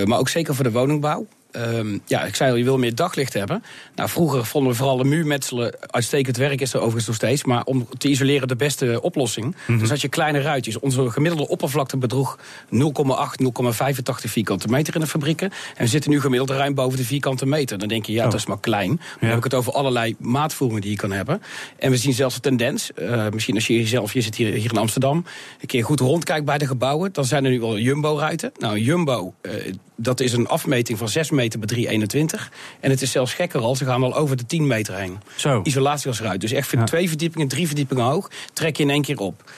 Maar 0.06 0.20
ook 0.20 0.30
zeker 0.30 0.56
voor 0.56 0.64
de 0.64 0.72
woningbouw. 0.72 1.26
Um, 1.58 2.02
ja, 2.06 2.24
ik 2.24 2.36
zei 2.36 2.52
al, 2.52 2.58
je 2.58 2.64
wil 2.64 2.78
meer 2.78 2.96
daglicht 2.96 3.34
hebben. 3.34 3.64
Nou, 3.96 4.10
vroeger 4.10 4.46
vonden 4.46 4.72
we 4.72 4.78
vooral 4.78 4.98
de 4.98 5.04
muurmetselen 5.04 5.76
uitstekend 5.82 6.38
werk, 6.38 6.62
is 6.62 6.74
er 6.74 6.80
overigens 6.80 7.08
nog 7.08 7.16
steeds. 7.16 7.44
Maar 7.44 7.64
om 7.64 7.88
te 7.98 8.10
isoleren 8.10 8.48
de 8.48 8.56
beste 8.56 9.02
oplossing. 9.02 9.46
Mm 9.46 9.54
-hmm. 9.66 9.80
Dus 9.80 9.90
had 9.90 10.02
je 10.02 10.08
kleine 10.08 10.42
ruitjes. 10.42 10.80
Onze 10.80 11.10
gemiddelde 11.10 11.48
oppervlakte 11.48 11.98
bedroeg 11.98 12.38
0,8, 12.38 12.80
0,85 12.80 14.30
vierkante 14.30 14.68
meter 14.68 14.96
in 14.96 15.02
de 15.02 15.08
fabrieken. 15.08 15.52
En 15.76 15.84
we 15.84 15.88
zitten 15.88 16.12
nu 16.12 16.22
gemiddeld 16.22 16.50
ruim 16.50 16.74
boven 16.74 16.98
de 16.98 17.06
vierkante 17.06 17.46
meter. 17.46 17.78
Dan 17.78 17.88
denk 17.88 18.06
je, 18.06 18.14
ja, 18.14 18.26
oh. 18.26 18.32
dat 18.32 18.40
is 18.40 18.46
maar 18.46 18.60
klein. 18.60 18.88
Dan 18.88 18.98
ja. 19.20 19.28
heb 19.28 19.38
ik 19.38 19.44
het 19.44 19.54
over 19.54 19.74
allerlei 19.74 20.16
maatvoeringen 20.20 20.82
die 20.82 20.92
je 20.92 20.98
kan 20.98 21.12
hebben. 21.12 21.42
En 21.80 21.92
we 21.92 21.98
zien 21.98 22.14
zelfs 22.14 22.36
een 22.36 22.42
tendens. 22.42 22.92
Uh, 22.96 23.30
misschien 23.30 23.56
als 23.56 23.68
je 23.68 23.86
zelf, 23.86 24.14
je 24.14 24.22
zit 24.22 24.36
hier, 24.36 24.54
hier 24.54 24.72
in 24.72 24.78
Amsterdam, 24.78 25.26
een 25.62 25.68
keer 25.68 25.84
goed 25.84 26.00
rondkijkt 26.00 26.46
bij 26.46 26.58
de 26.58 26.68
gebouwen. 26.68 27.14
Dan 27.14 27.26
zijn 27.26 27.46
er 27.46 27.52
nu 27.52 27.60
wel 27.60 27.78
jumbo-ruiten. 27.78 28.52
Nou, 28.58 28.80
jumbo, 28.80 29.34
uh, 29.42 29.52
dat 29.98 30.20
is 30.20 30.34
een 30.34 30.48
afmeting 30.48 30.98
van 30.98 31.10
6 31.10 31.30
meter 31.30 31.60
bij 31.60 32.00
3,21. 32.00 32.50
En 32.80 32.89
het 32.89 33.01
is 33.01 33.12
zelfs 33.12 33.34
gekker 33.34 33.62
al, 33.62 33.75
ze 33.75 33.86
gaan 33.86 34.04
al 34.04 34.16
over 34.16 34.38
de 34.38 34.46
10 34.46 34.68
meter 34.68 34.96
heen. 34.96 35.18
Zo. 35.36 35.62
Isolatie 35.63 36.08
als 36.08 36.20
eruit. 36.20 36.42
Dus 36.42 36.51
echt 36.51 36.72
ja. 36.72 36.84
twee 36.84 37.08
verdiepingen, 37.08 37.48
drie 37.48 37.68
verdiepingen 37.68 38.04
hoog, 38.04 38.30
trek 38.54 38.77
je 38.77 38.84
in 38.84 38.89
één 38.89 39.01
keer 39.01 39.20
op. 39.20 39.51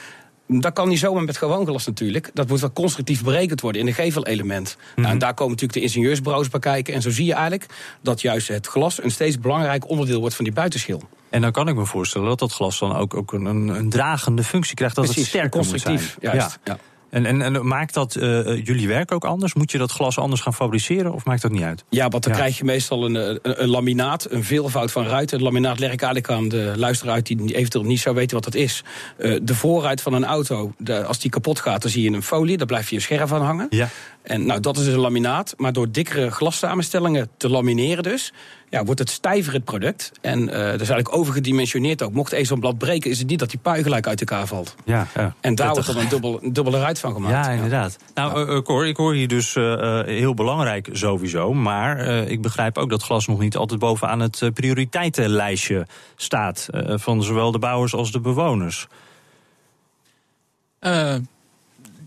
Dat 0.46 0.72
kan 0.72 0.88
niet 0.88 0.98
zomaar 0.98 1.22
met 1.22 1.36
gewoon 1.36 1.66
glas 1.66 1.86
natuurlijk. 1.86 2.30
Dat 2.34 2.48
moet 2.48 2.60
wel 2.60 2.72
constructief 2.72 3.24
berekend 3.24 3.60
worden 3.60 3.80
in 3.80 3.86
een 3.86 3.94
gevelelement. 3.94 4.76
Mm 4.76 4.84
-hmm. 4.84 5.02
nou, 5.02 5.14
en 5.14 5.18
daar 5.18 5.34
komen 5.34 5.52
natuurlijk 5.52 5.78
de 5.78 5.86
ingenieursbureaus 5.86 6.48
bij 6.48 6.60
kijken. 6.60 6.94
En 6.94 7.02
zo 7.02 7.10
zie 7.10 7.24
je 7.24 7.32
eigenlijk 7.32 7.66
dat 8.02 8.20
juist 8.20 8.48
het 8.48 8.66
glas 8.66 9.02
een 9.02 9.10
steeds 9.10 9.38
belangrijk 9.38 9.88
onderdeel 9.88 10.20
wordt 10.20 10.34
van 10.34 10.44
die 10.44 10.54
buitenschil. 10.54 11.02
En 11.30 11.40
dan 11.40 11.52
kan 11.52 11.68
ik 11.68 11.74
me 11.74 11.84
voorstellen 11.84 12.28
dat 12.28 12.38
dat 12.38 12.52
glas 12.52 12.78
dan 12.78 12.96
ook, 12.96 13.14
ook 13.14 13.32
een, 13.32 13.44
een 13.44 13.90
dragende 13.90 14.44
functie 14.44 14.74
krijgt. 14.74 14.94
Dat 14.94 15.04
Precies, 15.04 15.22
het 15.22 15.30
sterker 15.30 15.50
constructief. 15.50 16.16
Juist, 16.20 16.58
ja. 16.64 16.72
ja. 16.72 16.78
En, 17.10 17.26
en, 17.26 17.42
en, 17.42 17.66
maakt 17.66 17.94
dat 17.94 18.16
uh, 18.16 18.64
jullie 18.64 18.88
werk 18.88 19.12
ook 19.12 19.24
anders? 19.24 19.54
Moet 19.54 19.70
je 19.70 19.78
dat 19.78 19.90
glas 19.90 20.18
anders 20.18 20.40
gaan 20.40 20.54
fabriceren 20.54 21.12
of 21.12 21.24
maakt 21.24 21.42
dat 21.42 21.50
niet 21.50 21.62
uit? 21.62 21.84
Ja, 21.88 22.08
want 22.08 22.22
dan 22.22 22.32
ja. 22.32 22.38
krijg 22.38 22.58
je 22.58 22.64
meestal 22.64 23.04
een, 23.04 23.14
een, 23.14 23.62
een, 23.62 23.68
laminaat, 23.68 24.30
een 24.30 24.44
veelvoud 24.44 24.92
van 24.92 25.06
ruiten. 25.06 25.36
Het 25.36 25.46
laminaat 25.46 25.78
leg 25.78 25.92
ik 25.92 26.02
eigenlijk 26.02 26.32
aan 26.32 26.48
de 26.48 26.72
luisteraar 26.76 27.14
uit 27.14 27.26
die 27.26 27.54
eventueel 27.54 27.84
niet 27.84 28.00
zou 28.00 28.14
weten 28.14 28.34
wat 28.34 28.44
dat 28.44 28.54
is. 28.54 28.84
Uh, 29.18 29.38
de 29.42 29.54
voorruit 29.54 30.00
van 30.00 30.12
een 30.12 30.24
auto, 30.24 30.72
de, 30.78 31.04
als 31.04 31.18
die 31.18 31.30
kapot 31.30 31.60
gaat, 31.60 31.82
dan 31.82 31.90
zie 31.90 32.02
je 32.02 32.10
een 32.10 32.22
folie, 32.22 32.56
daar 32.56 32.66
blijf 32.66 32.88
je 32.88 32.94
je 32.94 33.02
scherf 33.02 33.32
aan 33.32 33.42
hangen. 33.42 33.66
Ja. 33.70 33.88
En 34.22 34.46
nou, 34.46 34.60
dat 34.60 34.76
is 34.76 34.84
dus 34.84 34.94
een 34.94 35.00
laminaat, 35.00 35.54
maar 35.56 35.72
door 35.72 35.90
dikkere 35.90 36.30
glassamenstellingen 36.30 37.28
te 37.36 37.48
lamineren 37.48 38.02
dus, 38.02 38.32
ja, 38.68 38.84
wordt 38.84 39.00
het 39.00 39.10
stijver 39.10 39.52
het 39.52 39.64
product. 39.64 40.12
En 40.20 40.40
uh, 40.40 40.48
dat 40.48 40.80
is 40.80 40.88
eigenlijk 40.88 41.16
overgedimensioneerd 41.16 42.02
ook. 42.02 42.12
Mocht 42.12 42.32
even 42.32 42.46
zo'n 42.46 42.60
blad 42.60 42.78
breken, 42.78 43.10
is 43.10 43.18
het 43.18 43.28
niet 43.28 43.38
dat 43.38 43.50
die 43.50 43.58
pui 43.58 43.82
gelijk 43.82 44.06
uit 44.06 44.20
elkaar 44.20 44.46
valt. 44.46 44.74
Ja, 44.84 45.06
ja. 45.14 45.34
En 45.40 45.54
daar 45.54 45.72
wordt 45.72 45.86
dan 45.86 45.96
een, 45.96 46.08
dubbel, 46.08 46.42
een 46.42 46.52
dubbele 46.52 46.78
ruit 46.78 46.98
van 46.98 47.12
gemaakt. 47.12 47.46
Ja, 47.46 47.52
inderdaad. 47.52 47.96
Ja. 48.14 48.32
Nou, 48.32 48.50
uh, 48.50 48.62
Cor, 48.62 48.86
ik 48.86 48.96
hoor 48.96 49.14
hier 49.14 49.28
dus 49.28 49.54
uh, 49.54 50.02
heel 50.04 50.34
belangrijk 50.34 50.88
sowieso. 50.92 51.54
Maar 51.54 52.06
ik 52.06 52.42
begrijp 52.42 52.78
ook 52.78 52.90
dat 52.90 53.02
glas 53.02 53.26
nog 53.26 53.38
niet 53.38 53.56
altijd 53.56 53.80
bovenaan 53.80 54.20
het 54.20 54.50
prioriteitenlijstje 54.54 55.86
staat. 56.16 56.68
van 56.86 57.22
zowel 57.22 57.52
de 57.52 57.58
bouwers 57.58 57.94
als 57.94 58.12
de 58.12 58.20
bewoners. 58.20 58.86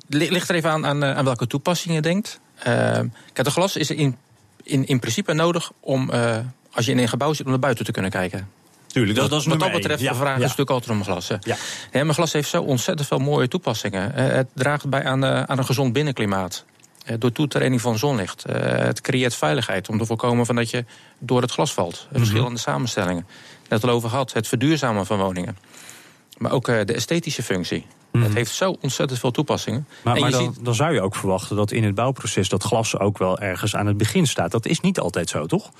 Ligt 0.07 0.49
er 0.49 0.55
even 0.55 0.69
aan, 0.69 0.85
aan, 0.85 1.03
aan 1.03 1.25
welke 1.25 1.47
toepassing 1.47 1.95
je 1.95 2.01
denkt. 2.01 2.39
kijk, 3.33 3.43
de 3.43 3.51
glas 3.51 3.75
is 3.75 3.91
in 3.91 4.17
in, 4.63 4.87
in 4.87 4.99
principe 4.99 5.33
nodig 5.33 5.71
om, 5.79 6.09
uh, 6.13 6.37
als 6.71 6.85
je 6.85 6.91
in 6.91 6.97
een 6.97 7.07
gebouw 7.07 7.33
zit, 7.33 7.45
om 7.45 7.51
naar 7.51 7.59
buiten 7.59 7.85
te 7.85 7.91
kunnen 7.91 8.11
kijken. 8.11 8.49
Tuurlijk, 8.87 9.17
dat, 9.17 9.29
dat 9.29 9.39
is 9.39 9.45
Wat 9.45 9.59
dat 9.59 9.71
betreft, 9.71 10.01
ja, 10.01 10.11
de 10.11 10.17
vraag 10.17 10.27
ja. 10.27 10.35
is 10.35 10.41
natuurlijk 10.41 10.69
altijd 10.69 10.91
om 10.91 11.03
glas. 11.03 11.27
Ja. 11.27 11.57
Ja, 11.91 12.03
maar 12.03 12.13
glas 12.13 12.33
heeft 12.33 12.49
zo 12.49 12.61
ontzettend 12.61 13.07
veel 13.07 13.19
mooie 13.19 13.47
toepassingen. 13.47 14.11
Uh, 14.11 14.27
het 14.27 14.47
draagt 14.53 14.89
bij 14.89 15.03
aan, 15.03 15.25
aan 15.25 15.57
een 15.57 15.65
gezond 15.65 15.93
binnenklimaat. 15.93 16.65
Door 17.17 17.31
toetraining 17.31 17.81
van 17.81 17.97
zonlicht. 17.97 18.43
het 18.47 19.01
creëert 19.01 19.35
veiligheid 19.35 19.89
om 19.89 19.97
te 19.97 20.05
voorkomen 20.05 20.45
van 20.45 20.55
dat 20.55 20.69
je 20.69 20.85
door 21.19 21.41
het 21.41 21.51
glas 21.51 21.73
valt. 21.73 22.01
Mm 22.01 22.07
-hmm. 22.09 22.19
Verschillende 22.19 22.59
samenstellingen. 22.59 23.27
Net 23.69 23.83
al 23.83 23.89
over 23.89 24.09
gehad, 24.09 24.33
het 24.33 24.47
verduurzamen 24.47 25.05
van 25.05 25.17
woningen. 25.17 25.57
Maar 26.37 26.51
ook 26.51 26.65
de 26.65 26.93
esthetische 26.93 27.43
functie. 27.43 27.85
Mm. 28.13 28.23
Het 28.23 28.33
heeft 28.33 28.51
zo 28.51 28.77
ontzettend 28.81 29.19
veel 29.19 29.31
toepassingen. 29.31 29.87
Maar, 30.03 30.19
maar 30.19 30.31
dan, 30.31 30.53
ziet... 30.53 30.65
dan, 30.65 30.75
zou 30.75 30.93
je 30.93 31.01
ook 31.01 31.15
verwachten 31.15 31.55
dat 31.55 31.71
in 31.71 31.83
het 31.83 31.95
bouwproces 31.95 32.49
dat 32.49 32.63
glas 32.63 32.99
ook 32.99 33.17
wel 33.17 33.39
ergens 33.39 33.75
aan 33.75 33.87
het 33.87 33.97
begin 33.97 34.27
staat. 34.27 34.51
Dat 34.51 34.65
is 34.65 34.79
niet 34.79 34.99
altijd 34.99 35.29
zo, 35.29 35.45
toch? 35.45 35.71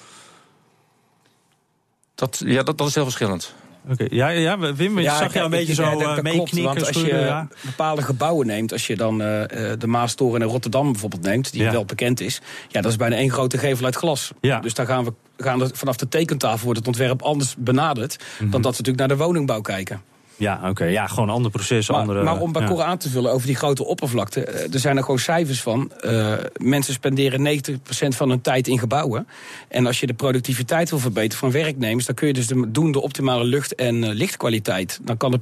Dat, 2.16 2.42
ja, 2.46 2.64
dat, 2.64 2.78
dat 2.78 2.88
is 2.88 2.96
heel 2.96 3.04
verschillend. 3.04 3.54
Oké, 3.84 4.04
okay. 4.04 4.08
ja, 4.18 4.28
ja, 4.30 4.60
Wim, 4.74 4.98
je 4.98 5.04
ja, 5.04 5.18
zag 5.18 5.34
je 5.34 5.40
een 5.40 5.50
beetje 5.50 5.74
zo 5.74 6.00
uh, 6.00 6.20
meeknikken. 6.20 6.64
Want 6.64 6.88
als 6.88 7.02
je 7.02 7.16
ja. 7.16 7.48
bepaalde 7.62 8.02
gebouwen 8.02 8.48
neemt, 8.48 8.72
als 8.72 8.88
je 8.88 8.96
dan 8.96 9.14
uh, 9.14 9.44
de 9.78 9.88
Maastoren 9.88 10.42
in 10.42 10.48
Rotterdam 10.48 10.92
bijvoorbeeld 10.92 11.22
neemt, 11.22 11.52
die 11.52 11.62
ja. 11.62 11.72
wel 11.72 11.86
bekend 11.86 12.20
is, 12.22 12.42
ja, 12.68 12.82
dat 12.82 12.92
is 12.92 12.98
bijna 12.98 13.16
één 13.16 13.32
grote 13.32 13.58
gevel 13.58 13.86
uit 13.86 13.96
glas. 13.96 14.32
Ja. 14.42 14.60
Dus 14.60 14.74
daar 14.74 14.86
gaan 14.86 15.04
we 15.04 15.14
gaan 15.38 15.62
er, 15.62 15.70
vanaf 15.74 15.98
de 15.98 16.08
tekentafel 16.08 16.64
wordt 16.64 16.80
het 16.80 16.88
ontwerp 16.88 17.22
anders 17.22 17.56
benaderd 17.58 18.18
mm 18.18 18.26
-hmm. 18.38 18.50
dan 18.52 18.62
dat 18.62 18.72
we 18.72 18.78
natuurlijk 18.78 19.08
naar 19.08 19.18
de 19.18 19.24
woningbouw 19.24 19.62
kijken. 19.62 20.02
Ja, 20.36 20.58
oké. 20.58 20.70
Okay. 20.70 20.92
Ja, 20.92 21.08
gewoon 21.08 21.30
een 21.30 21.36
ander 21.36 21.52
proces. 21.52 21.90
Maar, 21.90 22.00
andere, 22.00 22.24
maar 22.24 22.40
om 22.40 22.52
bij 22.52 22.68
Cor 22.68 22.78
ja. 22.78 22.84
aan 22.84 22.98
te 22.98 23.10
vullen 23.10 23.32
over 23.32 23.48
die 23.48 23.56
grote 23.56 23.86
oppervlakte. 23.86 24.42
Er 24.46 24.80
zijn 24.80 24.98
er 24.98 25.04
gewoon 25.04 25.20
cijfers 25.20 25.62
van. 25.62 25.92
Uh, 26.02 26.34
mensen 26.58 26.94
spenderen 26.94 27.62
90% 27.62 27.78
van 28.08 28.30
hun 28.30 28.42
tijd 28.42 28.68
in 28.68 28.80
gebouwen. 28.80 29.28
En 29.68 29.86
als 29.86 30.00
je 30.00 30.08
de 30.08 30.14
productiviteit 30.14 30.90
wil 30.90 31.00
verbeteren 31.00 31.38
van 31.38 31.52
werknemers... 31.52 32.06
dan 32.06 32.16
kun 32.16 32.28
je 32.28 32.34
dus 32.34 32.48
de, 32.48 32.72
doen 32.72 32.92
de 32.92 33.02
optimale 33.02 33.44
lucht- 33.44 33.76
en 33.76 33.96
uh, 33.96 34.10
lichtkwaliteit. 34.10 35.00
Dan 35.02 35.18
kan 35.18 35.32
de 35.32 35.38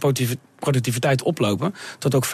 productiviteit 0.62 1.24
oplopen 1.24 1.76
tot 2.00 2.16
ook 2.16 2.26
15%. 2.26 2.30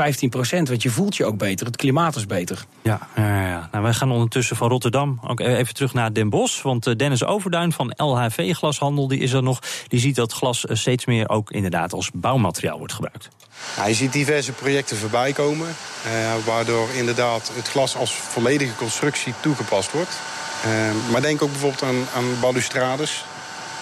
Want 0.50 0.84
je 0.84 0.90
voelt 0.90 1.16
je 1.16 1.26
ook 1.26 1.38
beter. 1.38 1.66
Het 1.66 1.76
klimaat 1.76 2.16
is 2.16 2.26
beter. 2.26 2.66
Ja, 2.82 3.08
ja, 3.16 3.48
ja. 3.48 3.70
Nou, 3.72 3.84
wij 3.84 3.94
gaan 3.94 4.12
ondertussen 4.12 4.56
van 4.56 4.70
Rotterdam 4.70 5.20
ook 5.28 5.40
even 5.40 5.74
terug 5.74 5.94
naar 5.94 6.14
Den 6.14 6.30
Bosch. 6.30 6.62
Want 6.62 6.88
uh, 6.88 6.96
Dennis 6.96 7.24
Overduin 7.24 7.72
van 7.72 7.94
LHV 7.96 8.56
Glashandel 8.56 9.08
die 9.08 9.20
is 9.20 9.32
er 9.34 9.44
nog. 9.44 9.60
Die 9.88 10.00
ziet 10.00 10.16
dat 10.16 10.34
glas 10.34 10.66
steeds 10.70 11.06
meer 11.06 11.30
ook 11.30 11.52
inderdaad 11.52 11.94
als 11.94 12.10
bouwmateriaal 12.14 12.78
wordt 12.78 12.94
gebruikt. 12.94 13.30
Ja, 13.76 13.86
je 13.86 13.94
ziet 13.94 14.14
diverse 14.14 14.52
projecten 14.52 14.98
voorbij 14.98 15.34
komen. 15.34 15.68
Uh, 15.68 16.46
waardoor 16.46 16.90
inderdaad 16.90 17.52
het 17.54 17.68
glas 17.68 17.96
als 17.96 18.14
volledige 18.14 18.76
constructie 18.76 19.34
toegepast 19.40 19.92
wordt. 19.92 20.20
Uh, 20.66 21.12
maar 21.12 21.22
denk 21.22 21.42
ook 21.42 21.52
bijvoorbeeld 21.52 21.84
aan, 21.84 22.06
aan 22.16 22.40
balustrades. 22.40 23.26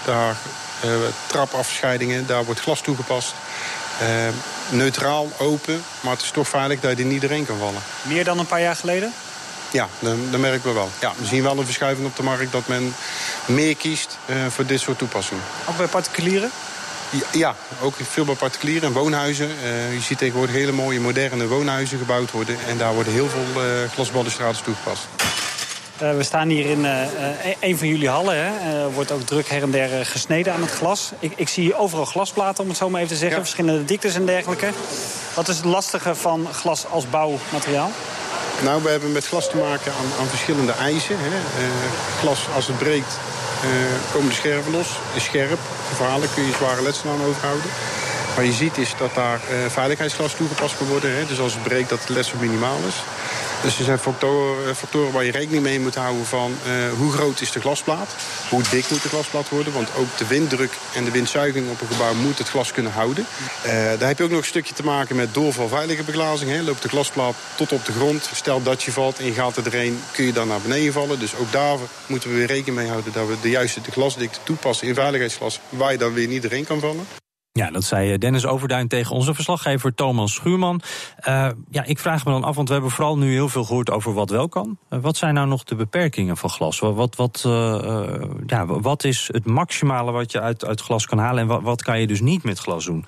Daar, 0.06 0.36
uh, 0.86 0.92
trapafscheidingen, 1.28 2.28
daar 2.28 2.46
wordt 2.46 2.60
glas 2.60 2.82
toegepast. 2.82 3.34
Uh, 4.02 4.08
neutraal, 4.70 5.32
open, 5.38 5.84
maar 6.02 6.14
het 6.14 6.22
is 6.22 6.32
toch 6.32 6.48
veilig 6.48 6.80
dat 6.80 6.98
je 6.98 7.04
er 7.04 7.10
niet 7.10 7.22
doorheen 7.22 7.46
kan 7.46 7.58
vallen. 7.58 7.82
Meer 8.02 8.24
dan 8.24 8.40
een 8.40 8.46
paar 8.46 8.62
jaar 8.62 8.76
geleden? 8.76 9.14
Ja, 9.72 9.88
dat 10.00 10.40
merken 10.40 10.70
we 10.70 10.74
wel. 10.74 10.90
Ja, 11.00 11.14
we 11.18 11.26
zien 11.26 11.44
wel 11.44 11.58
een 11.58 11.66
verschuiving 11.66 12.08
op 12.08 12.16
de 12.16 12.24
markt 12.24 12.52
dat 12.52 12.68
men 12.68 12.96
meer 13.46 13.76
kiest 13.76 14.18
uh, 14.26 14.36
voor 14.50 14.66
dit 14.66 14.80
soort 14.80 14.98
toepassingen. 14.98 15.44
Ook 15.70 15.78
bij 15.78 15.88
particulieren? 15.88 16.52
Ja, 17.10 17.26
ja 17.32 17.56
ook 17.82 17.96
veel 18.10 18.26
bij 18.26 18.36
particulieren 18.36 18.88
en 18.88 18.94
woonhuizen. 18.94 19.50
Uh, 19.64 19.94
je 19.94 20.02
ziet 20.02 20.18
tegenwoordig 20.18 20.56
hele 20.56 20.72
mooie 20.72 21.00
moderne 21.00 21.48
woonhuizen 21.48 21.98
gebouwd 21.98 22.32
worden. 22.32 22.58
En 22.68 22.78
daar 22.78 22.94
worden 22.94 23.14
heel 23.14 23.30
veel 23.30 23.64
uh, 23.64 24.52
toegepast. 24.64 25.08
Uh, 26.02 26.16
we 26.16 26.24
staan 26.24 26.50
hier 26.50 26.66
in 26.66 26.80
uh, 26.80 27.02
een 27.60 27.78
van 27.78 27.88
jullie 27.88 28.10
hallen. 28.10 28.36
Er 28.36 28.52
uh, 28.88 28.94
wordt 28.94 29.12
ook 29.12 29.22
druk 29.22 29.48
her 29.48 29.62
en 29.62 29.72
der 29.72 30.06
gesneden 30.06 30.54
aan 30.54 30.62
het 30.62 30.72
glas. 30.72 31.12
Ik, 31.20 31.34
ik, 31.36 31.50
zie 31.50 31.76
overal 31.76 32.06
glasplaten, 32.06 32.64
om 32.64 32.70
het 32.70 32.78
zo 32.78 32.90
maar 32.90 33.02
even 33.02 33.14
te 33.14 33.20
zeggen. 33.20 33.38
Ja. 33.38 33.44
Verschillende 33.44 33.86
diktes 33.86 34.16
en 34.16 34.26
dergelijke. 34.26 34.70
Wat 35.34 35.48
is 35.48 35.56
het 35.56 35.66
lastige 35.66 36.16
van 36.16 36.48
glas 36.52 36.86
als 36.90 37.10
bouwmateriaal? 37.10 37.92
Nou, 38.64 38.84
we 38.84 38.90
hebben 38.90 39.12
met 39.12 39.26
glas 39.26 39.50
te 39.50 39.58
maken 39.58 39.92
aan, 39.92 40.20
aan 40.20 40.28
verschillende 40.28 40.72
eisen. 40.72 41.16
Hè. 41.20 41.30
glas, 42.20 42.40
als 42.56 42.68
het 42.68 42.78
breekt, 42.78 43.18
komen 44.14 44.30
de 44.30 44.36
scherven 44.36 44.72
los. 44.72 44.88
Is 45.14 45.24
scherp, 45.24 45.60
gevaarlijk, 45.90 46.32
kun 46.34 46.46
je 46.46 46.54
zware 46.54 46.82
letsel 46.82 47.10
aan 47.10 47.26
overhouden. 47.28 47.70
Wat 48.36 48.46
je 48.46 48.52
ziet 48.52 48.78
is 48.78 48.94
dat 48.98 49.16
daar 49.16 49.40
veiligheidsglas 49.68 50.34
toegepast 50.34 50.78
kan 50.78 50.88
worden. 50.88 51.16
Hè. 51.16 51.26
Dus 51.26 51.40
als 51.40 51.54
het 51.54 51.64
breekt, 51.64 51.90
dat 51.90 52.00
het 52.00 52.10
letsel 52.10 52.38
minimaal 52.40 52.78
is. 52.88 52.96
Dus 53.66 53.78
er 53.78 53.84
zijn 53.84 54.00
factoren, 54.00 54.76
factoren 54.76 55.12
waar 55.12 55.24
je 55.24 55.32
rekening 55.32 55.64
mee 55.64 55.80
moet 55.80 55.96
houden 55.96 56.26
van 56.26 56.54
hoe 56.98 57.12
groot 57.12 57.42
is 57.42 57.52
de 57.52 57.60
glasplaat, 57.60 58.16
hoe 58.50 58.62
dik 58.70 58.90
moet 58.90 59.02
de 59.02 59.10
glasplaat 59.10 59.50
worden, 59.50 59.74
want 59.74 59.90
ook 59.96 60.18
de 60.18 60.28
winddruk 60.28 60.72
en 60.94 61.06
de 61.06 61.12
windzuiging 61.12 61.70
op 61.70 61.82
een 61.82 61.88
gebouw 61.88 62.14
moet 62.14 62.38
het 62.38 62.50
glas 62.50 62.72
kunnen 62.72 62.92
houden. 62.92 63.26
daar 63.64 64.08
heb 64.08 64.18
je 64.18 64.24
ook 64.24 64.30
nog 64.30 64.40
een 64.40 64.46
stukje 64.46 64.74
te 64.74 64.84
maken 64.84 65.16
met 65.16 65.34
doorvalveilige 65.34 66.04
beglazing. 66.04 66.52
Hè. 66.52 66.62
Loopt 66.62 66.82
de 66.82 66.90
glasplaat 66.90 67.36
tot 67.56 67.72
op 67.72 67.86
de 67.86 67.92
grond, 67.92 68.30
stel 68.34 68.64
dat 68.64 68.84
je 68.84 68.92
valt 68.92 69.20
en 69.20 69.26
je 69.26 69.34
gaat 69.34 69.58
er 69.58 69.92
kun 70.12 70.26
je 70.26 70.34
dan 70.34 70.48
naar 70.48 70.62
beneden 70.62 70.94
vallen. 70.94 71.20
Dus 71.20 71.36
ook 71.36 71.52
daar 71.52 71.78
moeten 72.06 72.30
we 72.30 72.36
weer 72.36 72.48
rekening 72.48 72.78
mee 72.78 72.90
houden 72.90 73.14
dat 73.14 73.28
we 73.28 73.36
de 73.42 73.50
juiste 73.50 73.82
glasdikte 73.92 74.40
toepassen 74.44 74.88
in 74.88 74.94
veiligheidsglas, 74.94 75.60
waar 75.70 75.92
je 75.92 75.98
dan 75.98 76.14
weer 76.14 76.28
niet 76.28 76.42
doorheen 76.42 76.66
kan 76.66 76.80
vallen. 76.80 77.25
Ja, 77.58 77.72
dat 77.72 77.84
zei 77.84 78.12
eh, 78.12 78.20
Dennis 78.20 78.46
Overduin 78.46 78.88
tegen 78.88 79.16
onze 79.16 79.34
verslaggever 79.34 79.94
Thomas 79.94 80.34
Schuurman. 80.34 80.82
Uh, 81.28 81.50
ja, 81.70 81.84
ik 81.84 82.00
vraag 82.00 82.26
me 82.26 82.32
dan 82.32 82.44
af, 82.44 82.56
want 82.56 82.68
we 82.68 82.74
hebben 82.74 82.92
vooral 82.92 83.18
nu 83.18 83.32
heel 83.32 83.50
veel 83.50 83.64
gehoord 83.64 83.92
over 83.92 84.14
wat 84.14 84.30
wel 84.30 84.50
kan. 84.50 84.78
Uh, 84.90 85.00
wat 85.00 85.18
zijn 85.18 85.34
nou 85.34 85.48
nog 85.48 85.64
de 85.64 85.76
beperkingen 85.76 86.38
van 86.38 86.50
glas? 86.50 86.80
Wat, 86.80 87.16
wat, 87.16 87.42
ja, 88.46 88.66
wat 88.66 89.04
is 89.04 89.30
het 89.32 89.46
maximale 89.46 90.12
wat 90.12 90.32
je 90.32 90.42
uit, 90.42 90.66
uit 90.66 90.82
glas 90.82 91.06
kan 91.06 91.18
halen 91.18 91.42
en 91.42 91.48
wat, 91.48 91.62
wat 91.62 91.84
kan 91.84 92.00
je 92.00 92.08
dus 92.08 92.22
niet 92.22 92.44
met 92.44 92.60
glas 92.60 92.86
doen? 92.86 93.06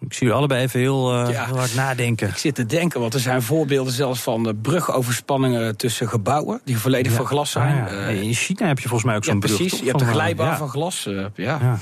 Ik 0.00 0.14
zie 0.14 0.26
u 0.26 0.30
allebei 0.30 0.62
even 0.62 0.80
heel, 0.80 1.14
uh, 1.14 1.26
heel, 1.28 1.56
hard 1.56 1.74
nadenken. 1.74 2.28
Ik 2.28 2.36
zit 2.36 2.54
te 2.54 2.66
denken, 2.66 3.00
want 3.00 3.14
er 3.14 3.20
zijn 3.20 3.42
voorbeelden 3.42 3.92
zelfs 3.92 4.20
van 4.20 4.58
brugoverspanningen 4.62 5.76
tussen 5.76 6.08
gebouwen 6.08 6.60
die 6.64 6.78
volledig 6.78 7.12
van 7.12 7.26
glas 7.26 7.50
zijn. 7.50 7.84
Ah, 7.84 7.92
ja. 7.92 8.06
in 8.06 8.34
China 8.34 8.66
heb 8.66 8.78
je 8.78 8.88
volgens 8.88 9.04
mij 9.04 9.16
ook 9.16 9.24
zo'n 9.24 9.40
brug. 9.40 9.56
Precies, 9.56 9.78
je 9.78 9.86
hebt 9.86 10.00
een 10.00 10.06
glijbaan 10.06 10.56
van 10.56 10.68
glas. 10.68 11.08
ja. 11.34 11.78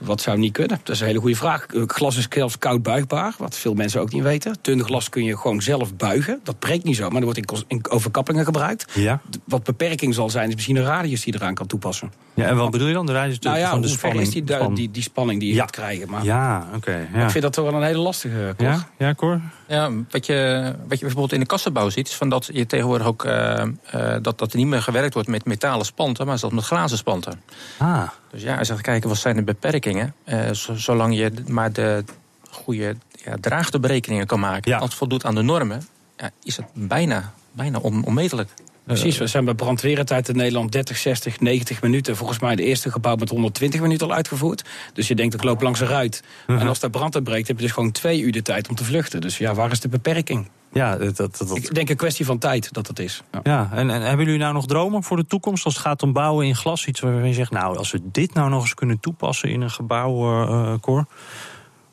Wat 0.00 0.20
zou 0.20 0.38
niet 0.38 0.52
kunnen? 0.52 0.80
Dat 0.82 0.94
is 0.94 1.00
een 1.00 1.06
hele 1.06 1.18
goede 1.18 1.36
vraag. 1.36 1.66
Eh, 1.66 1.82
glas 1.86 2.16
is 2.16 2.26
zelfs 2.30 2.58
koud 2.58 2.82
buigbaar, 2.82 3.34
wat 3.38 3.56
veel 3.56 3.74
mensen 3.74 4.00
ook 4.00 4.12
niet 4.12 4.22
weten. 4.22 4.56
Dun 4.60 4.84
glas 4.84 5.08
kun 5.08 5.24
je 5.24 5.36
gewoon 5.36 5.62
zelf 5.62 5.96
buigen. 5.96 6.40
Dat 6.42 6.58
breekt 6.58 6.84
niet 6.84 6.96
zo, 6.96 7.10
maar 7.10 7.20
dat 7.20 7.36
wordt 7.36 7.64
in, 7.68 7.90
overkappingen 7.90 8.44
gebruikt. 8.44 8.92
Ja. 8.94 9.20
Wat 9.44 9.62
beperking 9.64 10.14
zal 10.14 10.30
zijn, 10.30 10.48
is 10.48 10.54
misschien 10.54 10.76
een 10.76 10.84
radius 10.84 11.22
die 11.22 11.34
eraan 11.34 11.54
kan 11.54 11.66
toepassen. 11.66 12.12
Ja, 12.34 12.46
en 12.46 12.56
wat 12.56 12.70
bedoel 12.70 12.86
je 12.86 12.94
dan? 12.94 13.06
De 13.06 13.12
radius 13.12 13.38
nou 13.38 13.58
ja, 13.58 13.70
van 13.70 13.80
de 13.82 13.88
spanning? 13.88 14.22
is 14.22 14.30
die, 14.30 14.44
die, 14.74 14.90
die, 14.90 15.02
spanning 15.02 15.40
die 15.40 15.54
je 15.54 15.60
gaat 15.60 15.70
krijgen? 15.70 16.10
Maar 16.10 16.24
ja, 16.24 16.68
oké. 16.74 17.08
ja. 17.14 17.24
Ik 17.24 17.30
vind 17.30 17.44
dat 17.54 17.64
toch 17.64 17.72
wel 17.72 17.80
een 17.80 17.86
hele 17.86 18.02
lastige, 18.02 18.54
Cor. 18.56 18.66
Ja, 18.66 18.88
ja 18.98 19.14
Cor? 19.14 19.40
Ja, 19.66 19.90
wat 20.10 20.26
je, 20.26 20.72
wat 20.88 20.98
je 20.98 21.04
bijvoorbeeld 21.04 21.32
in 21.32 21.40
de 21.40 21.46
kassenbouw 21.46 21.88
ziet... 21.88 22.08
is 22.08 22.14
van 22.14 22.28
dat 22.28 22.48
je 22.52 22.66
tegenwoordig 22.66 23.06
ook 23.06 23.24
uh, 23.24 23.62
uh, 23.94 24.16
dat, 24.22 24.38
dat 24.38 24.52
er 24.52 24.56
niet 24.56 24.66
meer 24.66 24.82
gewerkt 24.82 25.14
wordt 25.14 25.28
met 25.28 25.44
metalen 25.44 25.86
spanten... 25.86 26.26
maar 26.26 26.38
zelfs 26.38 26.54
met 26.54 26.64
glazen 26.64 26.98
spanten. 26.98 27.42
Ah. 27.78 28.08
Dus 28.30 28.42
ja, 28.42 28.58
als 28.58 28.68
je 28.68 28.74
gaat 28.74 28.82
kijken, 28.82 29.08
wat 29.08 29.18
zijn 29.18 29.36
de 29.36 29.42
beperkingen? 29.42 30.14
Uh, 30.24 30.40
zolang 30.52 31.16
je 31.16 31.32
maar 31.46 31.72
de 31.72 32.04
goede 32.50 32.96
ja, 33.24 33.36
draagteberekeningen 33.40 34.26
kan 34.26 34.40
maken... 34.40 34.70
Ja. 34.70 34.78
als 34.78 34.88
het 34.88 34.98
voldoet 34.98 35.24
aan 35.24 35.34
de 35.34 35.42
normen, 35.42 35.86
ja, 36.16 36.30
is 36.42 36.56
het 36.56 36.66
bijna, 36.72 37.32
bijna 37.52 37.78
on, 37.78 38.04
onmetelijk. 38.04 38.50
Precies, 38.94 39.18
we 39.18 39.26
zijn 39.26 39.44
bij 39.44 39.54
brandweertijd 39.54 40.28
in 40.28 40.36
Nederland 40.36 40.72
30, 40.72 40.96
60, 40.96 41.40
90 41.40 41.82
minuten. 41.82 42.16
Volgens 42.16 42.38
mij 42.38 42.56
de 42.56 42.62
eerste 42.62 42.90
gebouw 42.90 43.16
met 43.16 43.28
120 43.28 43.80
minuten 43.80 44.06
al 44.06 44.12
uitgevoerd. 44.12 44.64
Dus 44.92 45.08
je 45.08 45.14
denkt, 45.14 45.34
ik 45.34 45.42
loop 45.42 45.62
langs 45.62 45.80
een 45.80 45.86
ruit. 45.86 46.22
En 46.46 46.68
als 46.68 46.80
daar 46.80 46.90
brand 46.90 47.14
uitbreekt, 47.14 47.48
heb 47.48 47.56
je 47.56 47.62
dus 47.62 47.72
gewoon 47.72 47.90
twee 47.90 48.20
uur 48.20 48.32
de 48.32 48.42
tijd 48.42 48.68
om 48.68 48.74
te 48.74 48.84
vluchten. 48.84 49.20
Dus 49.20 49.38
ja, 49.38 49.54
waar 49.54 49.70
is 49.70 49.80
de 49.80 49.88
beperking? 49.88 50.48
Ja, 50.72 50.96
dat, 50.96 51.16
dat, 51.16 51.36
dat... 51.38 51.56
Ik 51.56 51.74
denk 51.74 51.88
een 51.88 51.96
kwestie 51.96 52.24
van 52.24 52.38
tijd 52.38 52.72
dat 52.72 52.86
het 52.86 52.98
is. 52.98 53.22
Ja, 53.32 53.40
ja 53.42 53.68
en, 53.72 53.90
en, 53.90 54.02
hebben 54.02 54.24
jullie 54.24 54.40
nou 54.40 54.52
nog 54.52 54.66
dromen 54.66 55.02
voor 55.02 55.16
de 55.16 55.26
toekomst 55.26 55.64
als 55.64 55.74
het 55.74 55.82
gaat 55.82 56.02
om 56.02 56.12
bouwen 56.12 56.46
in 56.46 56.56
glas? 56.56 56.86
Iets 56.86 57.00
waarvan 57.00 57.28
je 57.28 57.34
zegt, 57.34 57.50
nou, 57.50 57.76
als 57.76 57.90
we 57.90 58.00
dit 58.02 58.34
nou 58.34 58.50
nog 58.50 58.62
eens 58.62 58.74
kunnen 58.74 59.00
toepassen 59.00 59.48
in 59.48 59.60
een 59.60 59.70
gebouw, 59.70 60.44
uh, 60.48 60.74
Cor? 60.80 61.06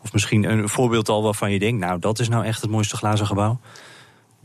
Of 0.02 0.14
misschien 0.14 0.44
een 0.44 0.70
voorbeeld 0.70 1.10
al 1.10 1.24
waarvan 1.24 1.52
je 1.52 1.60
denkt, 1.60 1.80
nou, 1.80 2.00
dat 2.00 2.20
is 2.20 2.30
nou 2.30 2.46
echt 2.46 2.62
het 2.62 2.70
mooiste 2.70 2.98
glazen 2.98 3.26
gebouw? 3.26 3.60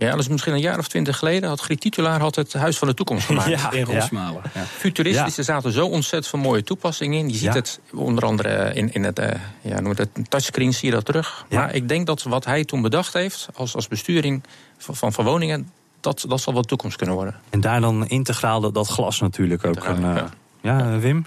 Ja, 0.04 0.10
dat 0.10 0.20
is 0.20 0.28
misschien 0.28 0.52
een 0.52 0.60
jaar 0.60 0.78
of 0.78 0.88
twintig 0.88 1.18
geleden. 1.18 1.48
Had 1.48 1.60
Griet 1.60 1.80
Titulaar 1.80 2.20
had 2.20 2.34
het 2.34 2.52
Huis 2.52 2.78
van 2.78 2.88
de 2.88 2.94
Toekomst 2.94 3.26
gemaakt. 3.30 3.48
ja, 3.48 3.70
in 3.70 3.84
Rosmalen. 3.84 4.42
Ja. 4.54 4.62
Futuristisch, 4.64 5.38
er 5.38 5.44
zaten 5.44 5.72
zo 5.72 5.86
ontzettend 5.86 6.26
veel 6.26 6.38
mooie 6.38 6.62
toepassingen 6.62 7.18
in. 7.18 7.28
Je 7.28 7.34
ziet 7.34 7.42
Ja. 7.42 7.52
het 7.52 7.80
onder 7.94 8.24
andere 8.24 8.74
in, 8.74 8.92
in 8.92 9.04
het, 9.04 9.18
uh, 9.18 9.26
ja, 9.60 9.80
noem 9.80 9.92
het 9.96 10.08
touchscreen, 10.28 10.74
zie 10.74 10.88
je 10.88 10.94
dat 10.94 11.04
terug. 11.04 11.44
Ja. 11.48 11.58
Maar 11.58 11.74
ik 11.74 11.88
denk 11.88 12.06
dat 12.06 12.22
wat 12.22 12.44
hij 12.44 12.64
toen 12.64 12.82
bedacht 12.82 13.12
heeft 13.12 13.48
als, 13.54 13.74
als 13.74 13.88
besturing 13.88 14.42
van, 14.78 14.96
van, 14.96 15.12
van 15.12 15.24
woningen... 15.24 15.68
Dat, 16.00 16.24
dat 16.28 16.40
zal 16.40 16.52
wel 16.52 16.62
toekomst 16.62 16.96
kunnen 16.96 17.14
worden. 17.14 17.34
En 17.50 17.60
daar 17.60 17.80
dan 17.80 18.06
integraal 18.08 18.60
dat, 18.60 18.74
dat 18.74 18.88
glas 18.88 19.20
natuurlijk 19.20 19.64
ook. 19.64 19.84
Een, 19.84 20.02
uh, 20.02 20.22
ja, 20.60 20.98
Wim? 20.98 21.26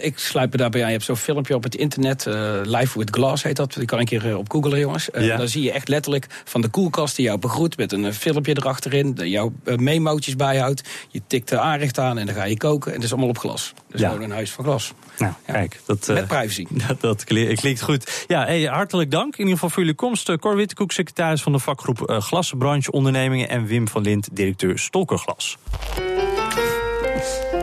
Ik 0.00 0.18
sluit 0.18 0.50
me 0.50 0.56
daarbij 0.56 0.80
aan. 0.80 0.86
Je 0.86 0.92
hebt 0.92 1.04
zo'n 1.04 1.16
filmpje 1.16 1.54
op 1.54 1.62
het 1.62 1.74
internet. 1.74 2.26
Uh, 2.26 2.34
Live 2.62 2.98
with 2.98 3.10
Glass 3.10 3.42
heet 3.42 3.56
dat. 3.56 3.72
Die 3.72 3.84
kan 3.84 3.98
een 3.98 4.04
keer 4.04 4.26
uh, 4.26 4.36
op 4.38 4.50
googlen, 4.52 4.78
jongens. 4.78 5.08
Uh, 5.14 5.24
Ja. 5.26 5.36
Dan 5.36 5.48
zie 5.48 5.62
je 5.62 5.72
echt 5.72 5.88
letterlijk 5.88 6.26
van 6.44 6.60
de 6.60 6.68
koelkast 6.68 7.16
die 7.16 7.24
jou 7.24 7.38
begroet... 7.38 7.76
met 7.76 7.92
een 7.92 8.14
filmpje 8.14 8.56
erachterin, 8.56 9.14
dat 9.14 9.28
jouw 9.28 9.52
memootjes 9.64 10.36
bijhoudt. 10.36 10.82
Je 11.10 11.20
tikt 11.26 11.48
de 11.48 11.58
aanrecht 11.58 11.98
aan 11.98 12.18
en 12.18 12.26
dan 12.26 12.34
ga 12.34 12.44
je 12.44 12.56
koken. 12.56 12.90
En 12.90 12.96
het 12.96 13.04
is 13.04 13.10
allemaal 13.12 13.28
op 13.28 13.38
glas. 13.38 13.72
Dus 13.90 14.00
Ja. 14.00 14.08
gewoon 14.08 14.24
een 14.24 14.30
huis 14.30 14.50
van 14.52 14.64
glas. 14.64 14.92
Nou, 15.18 15.32
Ja. 15.46 15.52
kijk. 15.52 15.80
Dat, 15.86 16.08
uh, 16.08 16.14
Met 16.16 16.26
privacy. 16.28 16.66
dat, 16.88 17.00
dat 17.00 17.24
kli- 17.24 17.54
klinkt 17.54 17.82
goed. 17.82 18.24
Ja, 18.26 18.44
hey, 18.44 18.62
hartelijk 18.62 19.10
dank 19.10 19.32
in 19.32 19.38
ieder 19.38 19.52
geval 19.54 19.68
voor 19.70 19.78
jullie 19.82 19.94
komst. 19.96 20.36
Cor 20.36 20.56
Wittekoek, 20.56 20.92
secretaris 20.92 21.42
van 21.42 21.52
de 21.52 21.58
vakgroep 21.58 22.10
uh, 22.10 22.20
Glasbranche 22.20 22.90
Ondernemingen... 22.92 23.48
en 23.48 23.66
Wim 23.66 23.88
van 23.88 24.02
Lint, 24.02 24.28
directeur 24.32 24.78
Stolkerglas. 24.78 25.56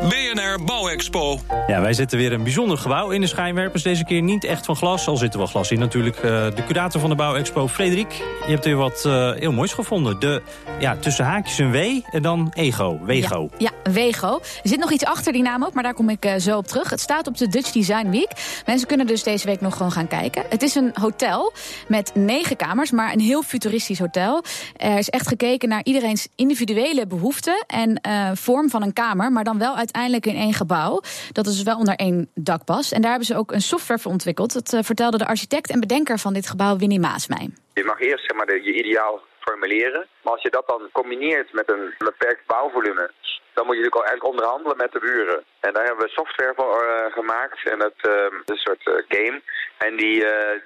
BNR 0.09 0.50
Bouwexpo. 0.59 1.39
Ja, 1.67 1.81
wij 1.81 1.93
zetten 1.93 2.17
weer 2.17 2.33
een 2.33 2.43
bijzonder 2.43 2.77
gebouw 2.77 3.09
in 3.09 3.21
de 3.21 3.27
schijnwerpers. 3.27 3.83
Deze 3.83 4.05
keer 4.05 4.21
niet 4.21 4.43
echt 4.43 4.65
van 4.65 4.75
glas, 4.75 5.07
al 5.07 5.17
zit 5.17 5.33
er 5.33 5.37
wel 5.37 5.47
glas 5.47 5.71
in 5.71 5.79
natuurlijk. 5.79 6.15
Uh, 6.15 6.23
de 6.23 6.63
curator 6.67 7.01
van 7.01 7.09
de 7.09 7.15
Bouwexpo, 7.15 7.67
Frederik. 7.67 8.13
Je 8.45 8.51
hebt 8.51 8.65
weer 8.65 8.75
wat 8.75 9.03
uh, 9.07 9.31
heel 9.31 9.51
moois 9.51 9.73
gevonden. 9.73 10.19
De, 10.19 10.41
ja, 10.79 10.95
tussen 10.95 11.25
haakjes 11.25 11.57
een 11.57 11.71
W 11.71 11.75
en 12.11 12.21
dan 12.21 12.51
ego, 12.53 12.99
Wego. 13.03 13.49
Ja, 13.57 13.71
ja, 13.83 13.91
Wego. 13.91 14.39
Er 14.63 14.69
zit 14.69 14.79
nog 14.79 14.91
iets 14.91 15.05
achter 15.05 15.33
die 15.33 15.41
naam 15.41 15.63
ook, 15.63 15.73
maar 15.73 15.83
daar 15.83 15.93
kom 15.93 16.09
ik 16.09 16.25
uh, 16.25 16.35
zo 16.35 16.57
op 16.57 16.67
terug. 16.67 16.89
Het 16.89 16.99
staat 16.99 17.27
op 17.27 17.37
de 17.37 17.47
Dutch 17.47 17.71
Design 17.71 18.09
Week. 18.09 18.61
Mensen 18.65 18.87
kunnen 18.87 19.07
dus 19.07 19.23
deze 19.23 19.45
week 19.45 19.61
nog 19.61 19.77
gewoon 19.77 19.91
gaan 19.91 20.07
kijken. 20.07 20.43
Het 20.49 20.61
is 20.61 20.75
een 20.75 20.91
hotel 20.93 21.53
met 21.87 22.11
negen 22.13 22.55
kamers, 22.55 22.91
maar 22.91 23.13
een 23.13 23.19
heel 23.19 23.41
futuristisch 23.41 23.99
hotel. 23.99 24.43
Er 24.77 24.97
is 24.97 25.09
echt 25.09 25.27
gekeken 25.27 25.69
naar 25.69 25.81
iedereen's 25.83 26.27
individuele 26.35 27.07
behoeften 27.07 27.63
en 27.67 27.99
uh, 28.07 28.29
vorm 28.33 28.69
van 28.69 28.81
een 28.81 28.93
kamer, 28.93 29.31
maar 29.31 29.43
dan 29.43 29.57
wel 29.57 29.75
uiteindelijk 29.75 30.25
in 30.25 30.35
één 30.41 30.53
gebouw. 30.53 31.01
Dat 31.31 31.45
is 31.45 31.63
wel 31.63 31.77
onder 31.77 31.95
één 31.95 32.29
dak 32.35 32.65
past. 32.65 32.91
En 32.91 33.01
daar 33.01 33.09
hebben 33.09 33.29
ze 33.31 33.37
ook 33.37 33.51
een 33.51 33.61
software 33.61 34.01
voor 34.01 34.11
ontwikkeld. 34.11 34.53
Dat 34.53 34.73
uh, 34.73 34.79
vertelde 34.83 35.17
de 35.17 35.27
architect 35.27 35.69
en 35.71 35.79
bedenker 35.79 36.17
van 36.19 36.33
dit 36.33 36.49
gebouw, 36.49 36.77
Winnie 36.77 36.99
Maasmij. 36.99 37.49
Je 37.73 37.83
mag 37.83 37.99
eerst 37.99 38.25
zeg 38.27 38.37
maar, 38.37 38.55
je 38.55 38.73
ideaal 38.73 39.21
formuleren. 39.39 40.07
Maar 40.23 40.33
als 40.33 40.41
je 40.41 40.49
dat 40.49 40.67
dan 40.67 40.89
combineert 40.91 41.53
met 41.53 41.71
een 41.71 41.93
beperkt 41.97 42.45
bouwvolume, 42.45 43.11
dan 43.53 43.65
moet 43.65 43.75
je 43.75 43.81
natuurlijk 43.81 44.01
al 44.01 44.09
eigenlijk 44.09 44.33
onderhandelen 44.33 44.77
met 44.77 44.91
de 44.91 44.99
buren. 44.99 45.43
En 45.59 45.73
daar 45.73 45.85
hebben 45.85 46.05
we 46.05 46.11
software 46.11 46.53
voor 46.55 46.83
uh, 46.85 47.13
gemaakt. 47.13 47.59
En 47.71 47.79
dat 47.79 47.97
is 47.97 48.09
een 48.45 48.65
soort 48.67 48.85
uh, 48.85 48.93
game. 49.07 49.41
En 49.77 49.95
die, 49.97 50.15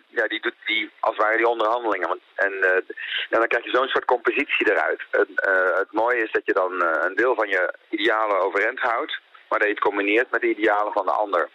ja, 0.07 0.27
die 0.27 0.41
doet 0.41 0.55
die, 0.65 0.89
als 0.99 1.15
het 1.15 1.25
ware 1.25 1.37
die 1.37 1.47
onderhandelingen. 1.47 2.19
En, 2.35 2.53
en 3.29 3.39
dan 3.39 3.47
krijg 3.47 3.63
je 3.65 3.77
zo'n 3.77 3.87
soort 3.87 4.05
compositie 4.05 4.71
eruit. 4.71 5.01
Het 5.81 5.91
mooie 5.91 6.23
is 6.23 6.31
dat 6.31 6.45
je 6.45 6.53
dan 6.53 6.71
een 7.05 7.15
deel 7.15 7.35
van 7.35 7.47
je 7.47 7.73
idealen 7.89 8.41
overeind 8.41 8.79
houdt. 8.79 9.19
Maar 9.49 9.59
dat 9.59 9.67
je 9.67 9.73
het 9.73 9.83
combineert 9.83 10.31
met 10.31 10.41
de 10.41 10.49
idealen 10.55 10.93
van 10.93 11.05
de 11.05 11.11
ander. 11.11 11.49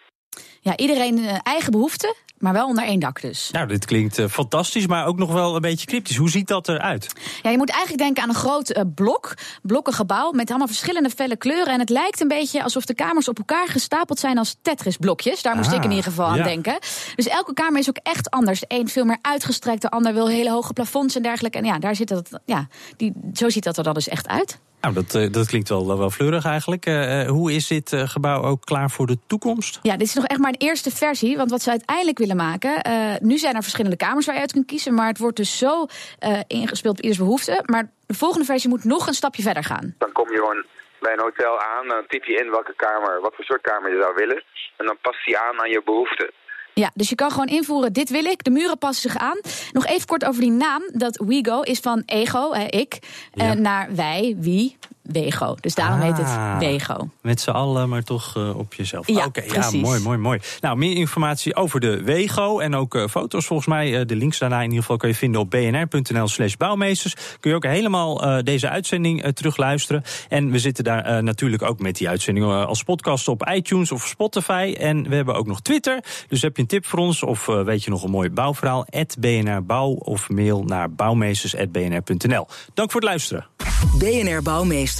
Ja, 0.61 0.77
iedereen 0.77 1.19
eigen 1.43 1.73
behoeften, 1.73 2.15
maar 2.39 2.53
wel 2.53 2.67
onder 2.67 2.85
één 2.85 3.01
dak 3.01 3.21
dus. 3.21 3.51
Nou, 3.51 3.67
dit 3.67 3.85
klinkt 3.85 4.19
uh, 4.19 4.27
fantastisch, 4.27 4.87
maar 4.87 5.07
ook 5.07 5.19
nog 5.19 5.33
wel 5.33 5.55
een 5.55 5.61
beetje 5.61 5.87
cryptisch. 5.87 6.17
Hoe 6.17 6.31
ziet 6.31 6.49
dat 6.49 6.69
eruit? 6.69 7.13
Ja, 7.43 7.51
je 7.51 7.57
moet 7.57 7.71
eigenlijk 7.71 8.03
denken 8.03 8.23
aan 8.23 8.29
een 8.29 8.35
groot 8.35 8.77
uh, 8.77 8.83
blok, 8.95 9.35
blokkengebouw 9.63 10.31
met 10.31 10.49
allemaal 10.49 10.67
verschillende 10.67 11.11
felle 11.11 11.37
kleuren. 11.37 11.73
En 11.73 11.81
het 11.81 11.89
lijkt 11.89 12.21
een 12.21 12.29
beetje 12.29 12.63
alsof 12.63 12.85
de 12.85 12.95
kamers 12.95 13.29
op 13.29 13.39
elkaar 13.39 13.69
gestapeld 13.69 14.19
zijn 14.19 14.39
als 14.39 14.57
Tetris-blokjes. 14.63 15.43
Daar 15.43 15.57
moest 15.57 15.71
Ah, 15.71 15.77
ik 15.77 15.85
in 15.85 15.91
ieder 15.91 16.05
geval 16.05 16.35
ja. 16.35 16.39
aan 16.39 16.47
denken. 16.49 16.79
Dus 17.15 17.29
elke 17.29 17.55
kamer 17.55 17.79
is 17.79 17.89
ook 17.89 18.01
echt 18.03 18.31
anders. 18.31 18.61
De 18.61 18.67
een 18.69 18.89
veel 18.89 19.05
meer 19.05 19.19
uitgestrekt, 19.23 19.83
de 19.83 19.91
ander 19.91 20.15
wil 20.15 20.29
hele 20.29 20.51
hoge 20.51 20.73
plafonds 20.73 21.17
en 21.17 21.23
dergelijke. 21.23 21.59
En 21.59 21.65
ja, 21.65 21.79
daar 21.79 21.95
zit 21.97 22.09
dat, 22.09 22.41
ja 22.45 22.69
die, 22.97 23.13
zo 23.33 23.49
ziet 23.49 23.65
dat 23.65 23.77
er 23.77 23.85
dan 23.85 23.95
dus 23.95 24.09
echt 24.09 24.29
uit. 24.29 24.59
Nou, 24.81 24.95
dat, 24.95 25.15
uh, 25.15 25.33
dat 25.33 25.47
klinkt 25.47 25.69
wel, 25.69 25.99
wel 25.99 26.11
fleurig 26.11 26.45
eigenlijk. 26.45 26.87
Uh, 26.87 27.29
hoe 27.29 27.53
is 27.53 27.67
dit 27.67 27.93
gebouw 27.95 28.43
ook 28.43 28.65
klaar 28.65 28.91
voor 28.91 29.07
de 29.07 29.19
toekomst? 29.27 29.79
Ja, 29.83 29.97
dit 29.97 30.07
is 30.07 30.15
nog 30.15 30.27
echt 30.27 30.41
maar 30.41 30.51
een 30.51 30.67
eerste 30.69 30.91
versie. 30.91 31.37
Want 31.37 31.51
wat 31.51 31.63
ze 31.63 31.71
uiteindelijk 31.71 32.19
willen 32.19 32.37
maken... 32.37 32.87
Uh, 32.89 33.15
nu 33.21 33.39
zijn 33.39 33.55
er 33.55 33.63
verschillende 33.63 33.97
kamers 33.97 34.27
waar 34.27 34.35
je 34.35 34.41
uit 34.41 34.53
kunt 34.53 34.67
kiezen... 34.67 34.95
maar 34.95 35.07
het 35.07 35.19
wordt 35.19 35.37
dus 35.37 35.59
zo 35.59 35.87
uh, 36.21 36.41
ingespeeld 36.47 36.97
op 36.97 37.03
ieders 37.03 37.21
behoefte. 37.21 37.63
Maar 37.67 37.91
de 38.07 38.15
volgende 38.15 38.47
versie 38.47 38.69
moet 38.71 38.85
nog 38.85 39.07
een 39.07 39.15
stapje 39.15 39.43
verder 39.43 39.65
gaan. 39.65 39.95
Dan 39.99 40.13
kom 40.13 40.31
je 40.31 40.37
gewoon 40.37 40.65
bij 41.01 41.13
een 41.13 41.27
hotel 41.29 41.61
aan, 41.61 41.89
dan 41.89 42.05
typ 42.09 42.25
je 42.25 42.35
in 42.35 42.51
welke 42.51 42.75
kamer, 42.77 43.21
wat 43.21 43.35
voor 43.35 43.45
soort 43.45 43.61
kamer 43.61 43.91
je 43.95 44.01
zou 44.03 44.15
willen. 44.15 44.43
En 44.77 44.87
dan 44.87 44.99
past 45.01 45.25
die 45.25 45.39
aan 45.39 45.61
aan 45.61 45.71
je 45.71 45.83
behoeften. 45.85 46.31
Ja, 46.75 46.91
dus 46.95 47.09
je 47.09 47.15
kan 47.15 47.31
gewoon 47.31 47.47
invoeren, 47.47 47.93
dit 47.93 48.11
wil 48.11 48.25
ik. 48.25 48.45
De 48.45 48.51
muren 48.51 48.79
passen 48.79 49.11
zich 49.11 49.21
aan. 49.21 49.41
Nog 49.73 49.87
even 49.87 50.07
kort 50.07 50.25
over 50.25 50.41
die 50.41 50.51
naam. 50.51 50.83
Dat 50.93 51.23
WeGo 51.27 51.61
is 51.61 51.79
van 51.79 52.03
ego, 52.07 52.53
hè, 52.53 52.65
ik, 52.65 52.99
Ja. 53.33 53.55
uh, 53.55 53.61
naar 53.61 53.95
wij, 53.95 54.37
wie, 54.39 54.77
Wego. 55.13 55.55
Dus 55.61 55.75
daarom 55.75 56.01
heet 56.01 56.19
Ah. 56.19 56.53
het 56.53 56.59
Wego. 56.63 57.09
Met 57.23 57.41
z'n 57.41 57.51
allen, 57.51 57.89
maar 57.89 58.03
toch 58.03 58.37
eh, 58.37 58.57
op 58.59 58.75
jezelf. 58.75 59.07
Ja, 59.07 59.25
Oké, 59.25 59.43
ja, 59.53 59.71
mooi, 59.71 60.01
mooi, 60.01 60.19
mooi. 60.19 60.39
Nou, 60.61 60.77
meer 60.77 60.97
informatie 60.97 61.57
over 61.57 61.81
de 61.81 62.03
Wego 62.03 62.59
en 62.59 62.75
ook 62.75 62.95
eh, 62.95 63.07
foto's 63.11 63.47
volgens 63.47 63.69
mij. 63.69 63.99
eh, 64.01 64.07
de 64.07 64.17
links 64.17 64.39
daarna 64.39 64.57
in 64.59 64.63
ieder 64.65 64.81
geval 64.81 64.97
kun 64.97 65.09
je 65.09 65.15
vinden 65.15 65.41
op 65.41 65.51
bnr.nl 65.51 66.29
slash 66.29 66.55
bouwmeesters. 66.55 67.15
Kun 67.41 67.51
je 67.51 67.57
ook 67.57 67.65
helemaal 67.65 68.23
eh, 68.23 68.43
deze 68.43 68.69
uitzending 68.69 69.25
terugluisteren. 69.35 70.03
En 70.29 70.51
we 70.51 70.59
zitten 70.59 70.85
daar 70.85 71.05
eh, 71.05 71.23
natuurlijk 71.23 71.63
ook 71.63 71.79
met 71.81 71.97
die 71.97 72.09
uitzending 72.09 72.47
als 72.47 72.83
podcast 72.83 73.29
op 73.29 73.49
iTunes 73.53 73.93
of 73.93 74.07
Spotify. 74.07 74.75
En 74.79 75.09
we 75.09 75.15
hebben 75.15 75.35
ook 75.35 75.47
nog 75.47 75.61
Twitter. 75.61 76.01
Dus 76.29 76.43
heb 76.43 76.57
je 76.57 76.63
een 76.63 76.69
tip 76.69 76.87
voor 76.87 76.99
ons 76.99 77.23
of 77.23 77.49
eh, 77.49 77.63
weet 77.63 77.85
je 77.85 77.91
nog 77.91 78.03
een 78.03 78.11
mooi 78.11 78.31
bouwverhaal? 78.31 78.87
BNR 79.19 79.65
Bouw 79.65 79.89
of 79.91 80.29
mail 80.29 80.63
naar 80.65 80.91
bouwmeesters.bnr.nl. 80.93 82.47
Dank 82.75 82.91
voor 82.91 83.01
het 83.01 83.09
luisteren. 83.11 83.47
BNR 83.99 84.43
Bouwmeesters 84.43 85.00